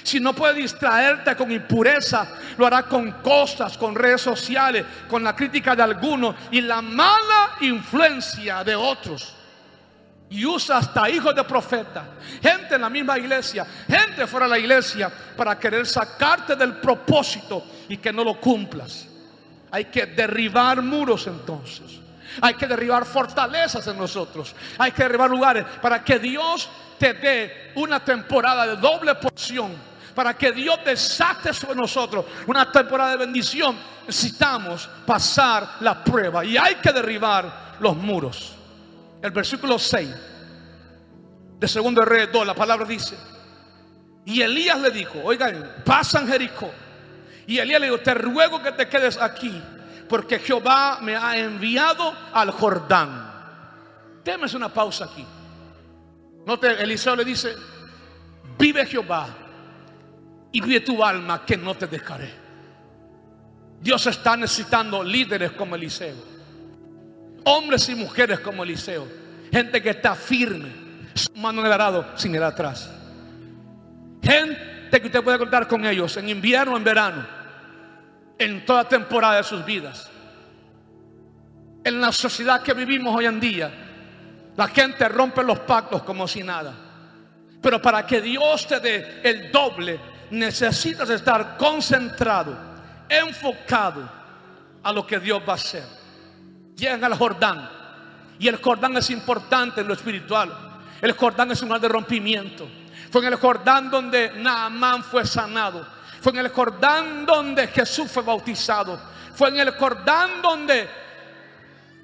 Si 0.04 0.20
no 0.20 0.34
puede 0.34 0.56
distraerte 0.56 1.36
con 1.36 1.50
impureza, 1.52 2.28
lo 2.58 2.66
hará 2.66 2.84
con 2.84 3.10
cosas, 3.24 3.78
con 3.78 3.96
redes 3.96 4.22
sociales, 4.22 4.86
con 5.08 5.24
la 5.24 5.34
crítica 5.34 5.76
de 5.76 5.84
algunos 5.84 6.36
y 6.52 6.60
la 6.60 6.82
mala 6.82 7.52
influencia 7.62 8.64
de 8.66 8.76
otros 8.76 9.34
y 10.34 10.48
usa 10.48 10.80
hasta 10.80 11.08
hijos 11.12 11.36
de 11.36 11.44
profeta, 11.44 12.06
gente 12.42 12.74
en 12.74 12.82
la 12.82 12.90
misma 12.90 13.20
iglesia, 13.20 13.68
gente 13.88 14.26
fuera 14.26 14.48
de 14.48 14.50
la 14.50 14.58
iglesia, 14.58 15.12
para 15.38 15.60
querer 15.60 15.86
sacarte 15.86 16.56
del 16.56 16.78
propósito 16.78 17.64
y 17.88 17.98
que 17.98 18.12
no 18.12 18.24
lo 18.24 18.40
cumplas. 18.40 19.08
Hay 19.70 19.86
que 19.86 20.08
derribar 20.08 20.82
muros 20.82 21.28
entonces. 21.28 22.00
Hay 22.42 22.56
que 22.56 22.66
derribar 22.66 23.06
fortalezas 23.06 23.86
en 23.86 23.96
nosotros. 23.96 24.56
Hay 24.80 24.92
que 24.92 25.04
derribar 25.04 25.30
lugares 25.30 25.66
para 25.80 26.04
que 26.04 26.18
Dios 26.18 26.68
te 26.98 27.14
dé 27.14 27.72
una 27.76 28.04
temporada 28.04 28.66
de 28.66 28.78
doble 28.78 29.14
porción. 29.14 29.72
Para 30.16 30.36
que 30.36 30.52
Dios 30.52 30.80
desate 30.84 31.54
sobre 31.54 31.76
nosotros 31.76 32.26
una 32.48 32.72
temporada 32.72 33.12
de 33.12 33.18
bendición. 33.18 33.78
Necesitamos 34.08 34.90
pasar 35.06 35.76
la 35.82 36.04
prueba 36.04 36.44
y 36.44 36.58
hay 36.58 36.76
que 36.76 36.92
derribar 36.92 37.76
los 37.80 37.96
muros 37.96 38.54
el 39.24 39.32
versículo 39.32 39.80
6 39.80 40.10
de 41.58 41.68
segundo 41.70 42.04
Reyes 42.04 42.30
2, 42.34 42.46
la 42.46 42.54
palabra 42.54 42.86
dice, 42.86 43.16
y 44.26 44.42
Elías 44.42 44.78
le 44.82 44.92
dijo, 44.92 45.22
oigan, 45.24 45.76
pasan 45.86 46.28
Jericó. 46.28 46.70
Y 47.48 47.58
Elías 47.58 47.80
le 47.80 47.88
dijo, 47.88 48.00
te 48.00 48.14
ruego 48.14 48.62
que 48.62 48.74
te 48.74 48.90
quedes 48.90 49.18
aquí, 49.18 49.64
porque 50.10 50.40
Jehová 50.40 51.00
me 51.02 51.16
ha 51.16 51.38
enviado 51.38 52.14
al 52.34 52.52
Jordán. 52.52 53.32
Déme 54.26 54.48
una 54.54 54.74
pausa 54.74 55.06
aquí. 55.06 55.26
Note, 56.46 56.84
Eliseo 56.84 57.16
le 57.16 57.24
dice, 57.24 57.56
vive 58.60 58.86
Jehová 58.86 59.28
y 60.52 60.60
vive 60.60 60.82
tu 60.82 61.02
alma 61.02 61.46
que 61.46 61.56
no 61.56 61.76
te 61.76 61.88
dejaré. 61.88 62.30
Dios 63.80 64.06
está 64.06 64.36
necesitando 64.36 65.02
líderes 65.02 65.54
como 65.54 65.76
Eliseo. 65.76 66.33
Hombres 67.46 67.90
y 67.90 67.96
mujeres 67.96 68.40
como 68.40 68.64
Eliseo. 68.64 69.08
Gente 69.52 69.82
que 69.82 69.92
está 69.92 70.16
firme. 70.16 70.84
Su 71.14 71.34
mano 71.36 71.62
en 71.62 71.68
el 71.68 71.74
arado 71.74 72.06
sin 72.16 72.34
ir 72.34 72.42
atrás. 72.42 72.90
Gente 74.22 75.02
que 75.02 75.08
usted 75.08 75.24
puede 75.24 75.38
contar 75.38 75.68
con 75.68 75.86
ellos 75.86 76.16
en 76.18 76.30
invierno 76.30 76.78
en 76.78 76.84
verano. 76.84 77.26
En 78.38 78.66
toda 78.66 78.88
temporada 78.88 79.38
de 79.38 79.44
sus 79.44 79.64
vidas. 79.66 80.10
En 81.84 82.00
la 82.00 82.12
sociedad 82.12 82.62
que 82.62 82.74
vivimos 82.74 83.16
hoy 83.16 83.26
en 83.26 83.40
día. 83.40 83.72
La 84.56 84.68
gente 84.68 85.08
rompe 85.10 85.44
los 85.44 85.60
pactos 85.60 86.04
como 86.04 86.28
si 86.28 86.44
nada. 86.44 86.74
Pero 87.62 87.82
para 87.82 88.06
que 88.06 88.22
Dios 88.22 88.68
te 88.68 88.80
dé 88.80 89.22
el 89.24 89.52
doble, 89.52 90.00
necesitas 90.32 91.10
estar 91.10 91.58
concentrado, 91.58 92.56
enfocado 93.08 94.10
a 94.84 94.92
lo 94.92 95.08
que 95.08 95.20
Dios 95.20 95.42
va 95.48 95.54
a 95.54 95.56
hacer 95.56 96.03
llegan 96.76 97.04
al 97.04 97.16
Jordán. 97.16 97.70
Y 98.40 98.48
el 98.48 98.62
Jordán 98.62 98.98
es 98.98 99.10
importante 99.10 99.82
en 99.82 99.88
lo 99.88 99.94
espiritual. 99.94 100.52
El 101.02 101.14
Jordán 101.14 101.52
es 101.52 101.62
un 101.62 101.70
lugar 101.70 101.82
de 101.82 101.88
rompimiento. 101.88 102.68
Fue 103.12 103.22
en 103.22 103.34
el 103.34 103.40
Jordán 103.40 103.90
donde 103.90 104.32
Naamán 104.38 105.04
fue 105.04 105.26
sanado. 105.26 105.86
Fue 106.22 106.32
en 106.32 106.40
el 106.40 106.50
Jordán 106.50 107.26
donde 107.26 107.68
Jesús 107.68 108.10
fue 108.12 108.24
bautizado. 108.24 109.00
Fue 109.36 109.50
en 109.50 109.60
el 109.60 109.72
Jordán 109.72 110.42
donde 110.42 110.90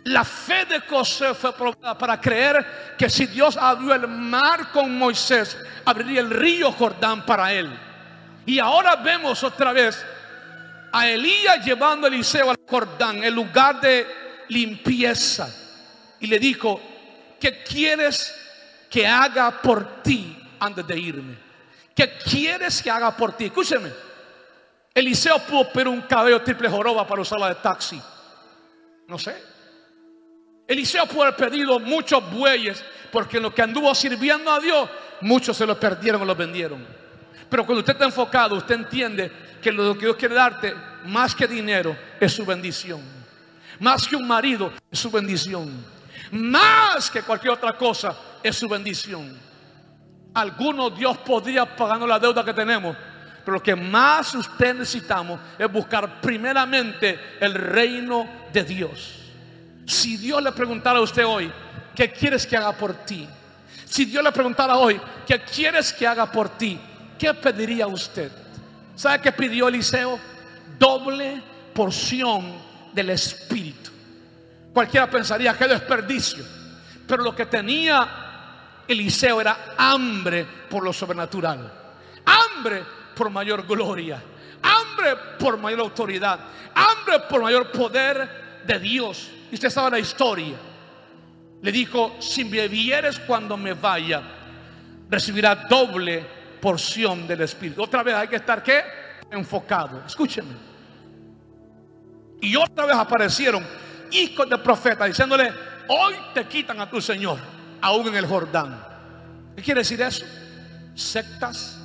la 0.06 0.24
fe 0.24 0.66
de 0.66 0.82
José 0.82 1.34
fue 1.34 1.54
probada 1.54 1.98
para 1.98 2.20
creer 2.20 2.96
que 2.98 3.10
si 3.10 3.26
Dios 3.28 3.58
abrió 3.58 3.94
el 3.94 4.08
mar 4.08 4.72
con 4.72 4.98
Moisés, 4.98 5.58
abriría 5.86 6.22
el 6.22 6.30
río 6.30 6.72
Jordán 6.72 7.26
para 7.26 7.54
él. 7.54 7.70
Y 8.46 8.60
ahora 8.60 8.96
vemos 8.96 9.44
otra 9.44 9.74
vez 9.74 10.04
a 10.92 11.08
Elías 11.08 11.64
llevando 11.64 12.08
a 12.08 12.10
Eliseo 12.10 12.50
al 12.50 12.58
Jordán, 12.68 13.24
el 13.24 13.36
lugar 13.36 13.80
de 13.80 14.29
limpieza. 14.50 15.56
Y 16.20 16.28
le 16.28 16.38
dijo, 16.40 16.82
¿qué 17.40 17.64
quieres 17.64 18.36
que 18.90 19.08
haga 19.08 19.62
por 19.62 20.04
ti 20.04 20.38
antes 20.60 20.86
de 20.86 21.00
irme? 21.00 21.38
¿Qué 21.96 22.18
quieres 22.18 22.82
que 22.82 22.92
haga 22.92 23.16
por 23.16 23.36
ti? 23.36 23.46
Escúcheme. 23.46 23.90
Eliseo 24.94 25.40
pudo 25.40 25.72
pedir 25.72 25.88
un 25.88 26.02
cabello 26.02 26.42
triple 26.42 26.68
joroba 26.70 27.08
para 27.08 27.22
usarla 27.22 27.50
de 27.50 27.56
taxi. 27.56 28.02
No 29.08 29.18
sé. 29.18 29.36
Eliseo 30.68 31.06
pudo 31.08 31.24
haber 31.24 31.36
pedido 31.36 31.80
muchos 31.80 32.30
bueyes 32.32 32.84
porque 33.12 33.40
lo 33.40 33.54
que 33.54 33.62
anduvo 33.62 33.94
sirviendo 33.96 34.52
a 34.52 34.60
Dios, 34.60 34.90
muchos 35.22 35.58
se 35.58 35.66
los 35.66 35.78
perdieron 35.78 36.22
o 36.22 36.26
los 36.26 36.38
vendieron. 36.38 36.86
Pero 37.50 37.66
cuando 37.66 37.80
usted 37.80 37.94
está 37.94 38.06
enfocado, 38.06 38.56
usted 38.56 38.76
entiende 38.76 39.32
que 39.62 39.72
lo 39.72 39.94
que 39.96 40.06
Dios 40.06 40.16
quiere 40.16 40.36
darte, 40.36 40.76
más 41.06 41.34
que 41.34 41.48
dinero, 41.48 41.98
es 42.20 42.32
su 42.32 42.46
bendición. 42.46 43.19
Más 43.80 44.08
que 44.08 44.16
un 44.16 44.28
marido 44.28 44.72
es 44.92 45.00
su 45.00 45.10
bendición. 45.10 45.86
Más 46.32 47.10
que 47.10 47.22
cualquier 47.22 47.54
otra 47.54 47.74
cosa 47.74 48.16
es 48.44 48.56
su 48.56 48.68
bendición. 48.68 49.38
Algunos 50.34 50.98
Dios 50.98 51.18
podría 51.20 51.66
pagarnos 51.76 52.08
la 52.08 52.20
deuda 52.20 52.44
que 52.44 52.54
tenemos. 52.54 52.96
Pero 53.44 53.58
lo 53.58 53.64
que 53.64 53.76
más 53.76 54.36
usted 54.36 54.76
necesitamos 54.76 55.40
es 55.58 55.72
buscar 55.72 56.22
primeramente 56.22 57.38
el 57.40 57.54
reino 57.54 58.28
de 58.52 58.64
Dios. 58.64 59.16
Si 59.86 60.18
Dios 60.18 60.44
le 60.44 60.52
preguntara 60.52 61.00
a 61.00 61.02
usted 61.02 61.26
hoy, 61.26 61.52
¿qué 61.96 62.12
quieres 62.12 62.46
que 62.46 62.58
haga 62.58 62.74
por 62.74 62.94
ti? 63.06 63.28
Si 63.86 64.06
Dios 64.06 64.24
le 64.24 64.32
preguntara 64.32 64.76
hoy, 64.76 65.02
¿qué 65.26 65.42
quieres 65.42 65.92
que 65.92 66.06
haga 66.06 66.32
por 66.32 66.50
ti? 66.50 66.80
¿Qué 67.18 67.34
pediría 67.34 67.88
usted? 67.88 68.32
¿Sabe 68.96 69.22
qué 69.22 69.32
pidió 69.32 69.68
Eliseo? 69.68 70.20
Doble 70.78 71.42
porción 71.74 72.69
del 72.94 73.10
Espíritu. 73.12 73.92
Cualquiera 74.74 75.10
pensaría 75.10 75.58
que 75.58 75.68
desperdicio. 75.68 76.44
Pero 77.08 77.24
lo 77.24 77.36
que 77.36 77.48
tenía 77.48 78.84
Eliseo 78.88 79.42
era 79.42 79.76
hambre 79.78 80.46
por 80.70 80.84
lo 80.84 80.94
sobrenatural. 80.94 81.72
Hambre 82.26 82.84
por 83.16 83.30
mayor 83.30 83.66
gloria. 83.66 84.22
Hambre 84.62 85.16
por 85.40 85.58
mayor 85.58 85.82
autoridad. 85.82 86.40
Hambre 86.76 87.20
por 87.30 87.42
mayor 87.42 87.72
poder 87.72 88.62
de 88.66 88.80
Dios. 88.80 89.30
Y 89.52 89.56
usted 89.56 89.70
sabe 89.70 89.92
la 89.92 90.00
historia. 90.00 90.56
Le 91.62 91.72
dijo, 91.72 92.16
si 92.20 92.46
me 92.46 92.68
vieres 92.68 93.20
cuando 93.20 93.58
me 93.58 93.74
vaya, 93.74 94.22
recibirá 95.10 95.56
doble 95.56 96.26
porción 96.62 97.28
del 97.28 97.42
Espíritu. 97.42 97.84
Otra 97.84 98.04
vez 98.04 98.16
hay 98.16 98.28
que 98.28 98.38
estar 98.38 98.64
¿qué? 98.64 98.84
enfocado. 99.32 100.04
Escúcheme. 100.06 100.69
Y 102.42 102.56
otra 102.56 102.86
vez 102.86 102.96
aparecieron 102.96 103.66
hijos 104.12 104.50
de 104.50 104.58
profeta 104.58 105.06
diciéndole, 105.06 105.52
hoy 105.88 106.16
te 106.34 106.46
quitan 106.46 106.80
a 106.80 106.90
tu 106.90 107.02
Señor, 107.02 107.40
aún 107.82 108.08
en 108.08 108.16
el 108.16 108.26
Jordán. 108.26 108.82
¿Qué 109.56 109.64
quiere 109.64 109.82
decir 109.82 110.02
eso? 110.02 110.26
Sectas, 110.96 111.78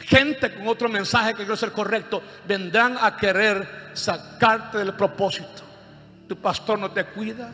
gente 0.00 0.54
con 0.54 0.66
otro 0.68 0.88
mensaje 0.88 1.30
que 1.30 1.38
quiero 1.38 1.56
ser 1.56 1.72
correcto, 1.72 2.22
vendrán 2.46 2.96
a 3.00 3.16
querer 3.16 3.90
sacarte 3.92 4.78
del 4.78 4.94
propósito. 4.94 5.64
Tu 6.26 6.36
pastor 6.36 6.78
no 6.78 6.90
te 6.90 7.04
cuida, 7.04 7.50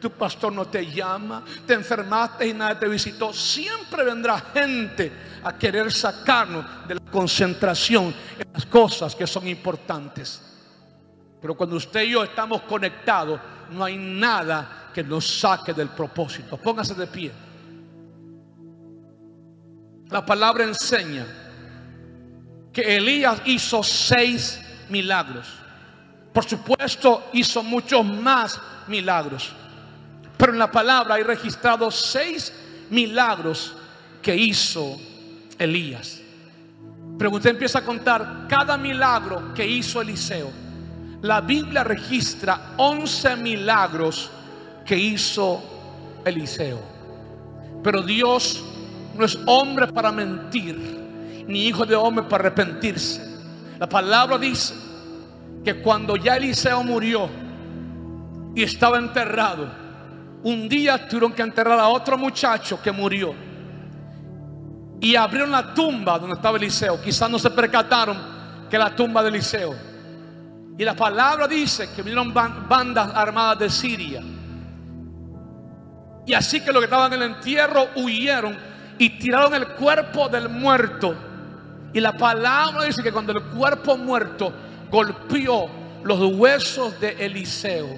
tu 0.00 0.10
pastor 0.10 0.52
no 0.52 0.66
te 0.66 0.86
llama, 0.86 1.42
te 1.66 1.74
enfermaste 1.74 2.46
y 2.46 2.54
nadie 2.54 2.76
te 2.76 2.88
visitó. 2.88 3.32
Siempre 3.32 4.04
vendrá 4.04 4.38
gente 4.52 5.10
a 5.42 5.56
querer 5.56 5.90
sacarnos 5.90 6.64
de 6.86 6.94
la 6.94 7.00
concentración 7.10 8.14
en 8.38 8.52
las 8.52 8.66
cosas 8.66 9.14
que 9.14 9.26
son 9.26 9.48
importantes. 9.48 10.47
Pero 11.40 11.54
cuando 11.54 11.76
usted 11.76 12.02
y 12.02 12.10
yo 12.10 12.24
estamos 12.24 12.62
conectados, 12.62 13.40
no 13.70 13.84
hay 13.84 13.96
nada 13.96 14.90
que 14.92 15.02
nos 15.02 15.26
saque 15.40 15.72
del 15.72 15.88
propósito. 15.88 16.56
Póngase 16.56 16.94
de 16.94 17.06
pie. 17.06 17.32
La 20.10 20.24
palabra 20.24 20.64
enseña 20.64 21.26
que 22.72 22.96
Elías 22.96 23.42
hizo 23.44 23.82
seis 23.82 24.60
milagros. 24.88 25.46
Por 26.32 26.44
supuesto, 26.44 27.30
hizo 27.32 27.62
muchos 27.62 28.04
más 28.04 28.60
milagros. 28.86 29.52
Pero 30.36 30.52
en 30.52 30.58
la 30.58 30.70
palabra 30.70 31.16
hay 31.16 31.22
registrados 31.22 31.96
seis 31.96 32.52
milagros 32.90 33.74
que 34.22 34.36
hizo 34.36 34.96
Elías. 35.58 36.20
Pero 37.18 37.30
usted 37.30 37.50
empieza 37.50 37.80
a 37.80 37.84
contar 37.84 38.46
cada 38.48 38.78
milagro 38.78 39.52
que 39.52 39.66
hizo 39.66 40.00
Eliseo. 40.00 40.67
La 41.22 41.40
Biblia 41.40 41.82
registra 41.82 42.74
11 42.76 43.36
milagros 43.36 44.30
que 44.84 44.96
hizo 44.96 45.62
Eliseo. 46.24 46.80
Pero 47.82 48.02
Dios 48.02 48.62
no 49.16 49.24
es 49.24 49.36
hombre 49.46 49.88
para 49.88 50.12
mentir, 50.12 50.76
ni 51.48 51.66
hijo 51.66 51.84
de 51.84 51.96
hombre 51.96 52.24
para 52.24 52.44
arrepentirse. 52.44 53.20
La 53.78 53.88
palabra 53.88 54.38
dice 54.38 54.74
que 55.64 55.82
cuando 55.82 56.16
ya 56.16 56.36
Eliseo 56.36 56.84
murió 56.84 57.28
y 58.54 58.62
estaba 58.62 58.98
enterrado, 58.98 59.68
un 60.44 60.68
día 60.68 61.08
tuvieron 61.08 61.32
que 61.32 61.42
enterrar 61.42 61.80
a 61.80 61.88
otro 61.88 62.16
muchacho 62.16 62.80
que 62.80 62.92
murió. 62.92 63.34
Y 65.00 65.16
abrieron 65.16 65.50
la 65.50 65.74
tumba 65.74 66.18
donde 66.18 66.36
estaba 66.36 66.58
Eliseo. 66.58 67.00
Quizás 67.00 67.28
no 67.28 67.38
se 67.38 67.50
percataron 67.50 68.16
que 68.70 68.78
la 68.78 68.94
tumba 68.94 69.22
de 69.22 69.28
Eliseo. 69.30 69.87
Y 70.78 70.84
la 70.84 70.94
palabra 70.94 71.48
dice 71.48 71.90
que 71.94 72.02
vinieron 72.02 72.32
bandas 72.32 73.10
armadas 73.12 73.58
de 73.58 73.68
Siria. 73.68 74.22
Y 76.24 76.34
así 76.34 76.60
que 76.60 76.70
los 76.70 76.80
que 76.80 76.84
estaban 76.84 77.12
en 77.12 77.22
el 77.22 77.30
entierro 77.32 77.88
huyeron 77.96 78.56
y 78.96 79.10
tiraron 79.18 79.54
el 79.54 79.68
cuerpo 79.70 80.28
del 80.28 80.48
muerto. 80.48 81.16
Y 81.92 82.00
la 82.00 82.12
palabra 82.12 82.84
dice 82.84 83.02
que 83.02 83.10
cuando 83.10 83.32
el 83.32 83.42
cuerpo 83.42 83.96
muerto 83.96 84.52
golpeó 84.88 85.68
los 86.04 86.34
huesos 86.36 87.00
de 87.00 87.26
Eliseo, 87.26 87.88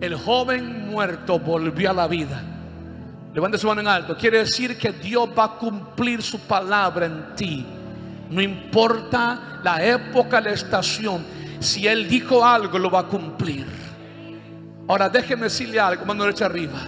el 0.00 0.16
joven 0.16 0.88
muerto 0.88 1.38
volvió 1.38 1.90
a 1.90 1.94
la 1.94 2.08
vida. 2.08 2.42
Levante 3.32 3.56
su 3.56 3.68
mano 3.68 3.82
en 3.82 3.88
alto. 3.88 4.16
Quiere 4.16 4.38
decir 4.38 4.76
que 4.76 4.90
Dios 4.90 5.28
va 5.36 5.44
a 5.44 5.58
cumplir 5.58 6.22
su 6.22 6.40
palabra 6.40 7.06
en 7.06 7.34
ti. 7.36 7.64
No 8.30 8.40
importa 8.40 9.60
la 9.62 9.84
época, 9.84 10.40
la 10.40 10.50
estación. 10.50 11.33
Si 11.60 11.86
Él 11.86 12.08
dijo 12.08 12.44
algo, 12.44 12.78
lo 12.78 12.90
va 12.90 13.00
a 13.00 13.06
cumplir. 13.06 13.66
Ahora 14.88 15.08
déjeme 15.08 15.44
decirle 15.44 15.80
algo, 15.80 16.04
mano 16.04 16.24
derecha 16.24 16.46
arriba. 16.46 16.80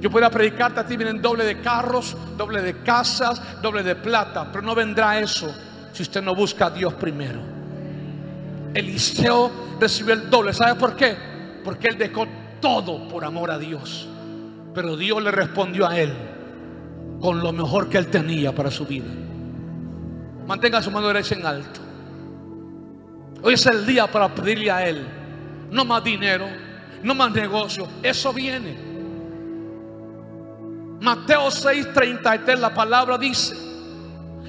Yo 0.00 0.10
puedo 0.10 0.28
predicarte 0.30 0.80
a 0.80 0.86
ti, 0.86 0.96
vienen 0.96 1.20
doble 1.20 1.44
de 1.44 1.60
carros, 1.60 2.16
doble 2.36 2.62
de 2.62 2.82
casas, 2.82 3.60
doble 3.60 3.82
de 3.82 3.94
plata, 3.94 4.48
pero 4.50 4.64
no 4.64 4.74
vendrá 4.74 5.18
eso 5.20 5.54
si 5.92 6.02
usted 6.02 6.22
no 6.22 6.34
busca 6.34 6.66
a 6.66 6.70
Dios 6.70 6.94
primero. 6.94 7.40
Eliseo 8.74 9.50
recibió 9.78 10.14
el 10.14 10.30
doble. 10.30 10.52
¿Sabe 10.52 10.74
por 10.76 10.96
qué? 10.96 11.16
Porque 11.64 11.88
él 11.88 11.98
dejó 11.98 12.26
todo 12.60 13.08
por 13.08 13.24
amor 13.24 13.50
a 13.50 13.58
Dios. 13.58 14.08
Pero 14.74 14.96
Dios 14.96 15.22
le 15.22 15.30
respondió 15.30 15.86
a 15.86 15.98
él 15.98 16.12
con 17.20 17.40
lo 17.40 17.52
mejor 17.52 17.88
que 17.88 17.98
él 17.98 18.06
tenía 18.06 18.54
para 18.54 18.70
su 18.70 18.86
vida. 18.86 19.12
Mantenga 20.46 20.82
su 20.82 20.90
mano 20.90 21.08
derecha 21.08 21.34
en 21.34 21.46
alto. 21.46 21.80
Hoy 23.42 23.54
es 23.54 23.66
el 23.66 23.86
día 23.86 24.06
para 24.06 24.34
pedirle 24.34 24.70
a 24.70 24.86
él. 24.86 25.06
No 25.70 25.84
más 25.84 26.04
dinero, 26.04 26.46
no 27.02 27.14
más 27.14 27.32
negocio. 27.32 27.88
Eso 28.02 28.32
viene. 28.32 28.90
Mateo 31.00 31.48
6:33 31.48 32.58
la 32.58 32.74
palabra 32.74 33.16
dice, 33.16 33.56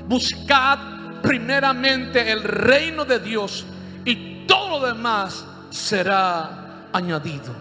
buscad 0.06 0.80
primeramente 1.22 2.30
el 2.30 2.44
reino 2.44 3.06
de 3.06 3.20
Dios 3.20 3.66
y 4.04 4.46
todo 4.46 4.80
lo 4.80 4.88
demás 4.88 5.46
será 5.70 6.88
añadido. 6.92 7.56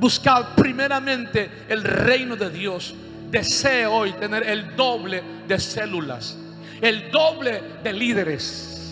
Buscad 0.00 0.56
primeramente 0.56 1.66
el 1.68 1.84
reino 1.84 2.34
de 2.34 2.50
Dios. 2.50 2.94
Deseo 3.30 3.92
hoy 3.92 4.12
tener 4.14 4.42
el 4.48 4.74
doble 4.74 5.22
de 5.46 5.58
células, 5.58 6.36
el 6.80 7.10
doble 7.12 7.62
de 7.82 7.92
líderes, 7.92 8.83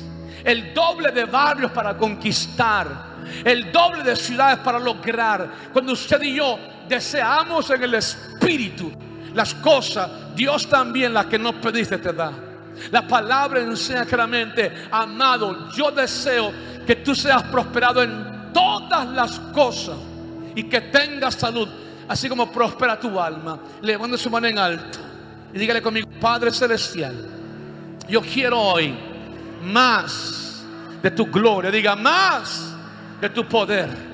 el 0.45 0.75
doble 0.75 1.11
de 1.11 1.25
barrios 1.25 1.71
para 1.73 1.97
conquistar, 1.97 3.13
el 3.45 3.71
doble 3.73 4.03
de 4.03 4.17
ciudades 4.17 4.59
para 4.59 4.79
lograr. 4.79 5.49
Cuando 5.73 5.93
usted 5.93 6.21
y 6.23 6.35
yo 6.35 6.59
deseamos 6.89 7.71
en 7.71 7.83
el 7.83 7.95
Espíritu 7.95 8.93
las 9.35 9.55
cosas, 9.55 10.11
Dios 10.35 10.69
también 10.69 11.15
las 11.15 11.27
que 11.27 11.39
no 11.39 11.61
pediste 11.61 11.99
te 11.99 12.13
da. 12.13 12.33
La 12.91 13.07
palabra 13.07 13.61
enseña 13.61 14.05
claramente, 14.05 14.73
amado, 14.91 15.71
yo 15.73 15.91
deseo 15.91 16.53
que 16.87 16.97
tú 16.97 17.15
seas 17.15 17.43
prosperado 17.45 18.03
en 18.03 18.51
todas 18.53 19.07
las 19.09 19.39
cosas 19.53 19.97
y 20.55 20.65
que 20.65 20.81
tengas 20.81 21.35
salud, 21.35 21.69
así 22.09 22.29
como 22.29 22.51
prospera 22.51 22.99
tu 22.99 23.21
alma. 23.21 23.59
Levante 23.83 24.19
su 24.19 24.31
mano 24.31 24.49
en 24.49 24.59
alto 24.59 24.99
y 25.53 25.59
dígale 25.59 25.83
conmigo, 25.83 26.09
Padre 26.21 26.51
Celestial, 26.51 27.15
yo 28.09 28.21
quiero 28.21 28.59
hoy 28.59 29.12
más 29.63 30.65
de 31.03 31.11
tu 31.11 31.27
gloria, 31.27 31.71
diga 31.71 31.97
más 31.97 32.75
de 33.21 33.29
tu 33.31 33.47
poder. 33.47 34.13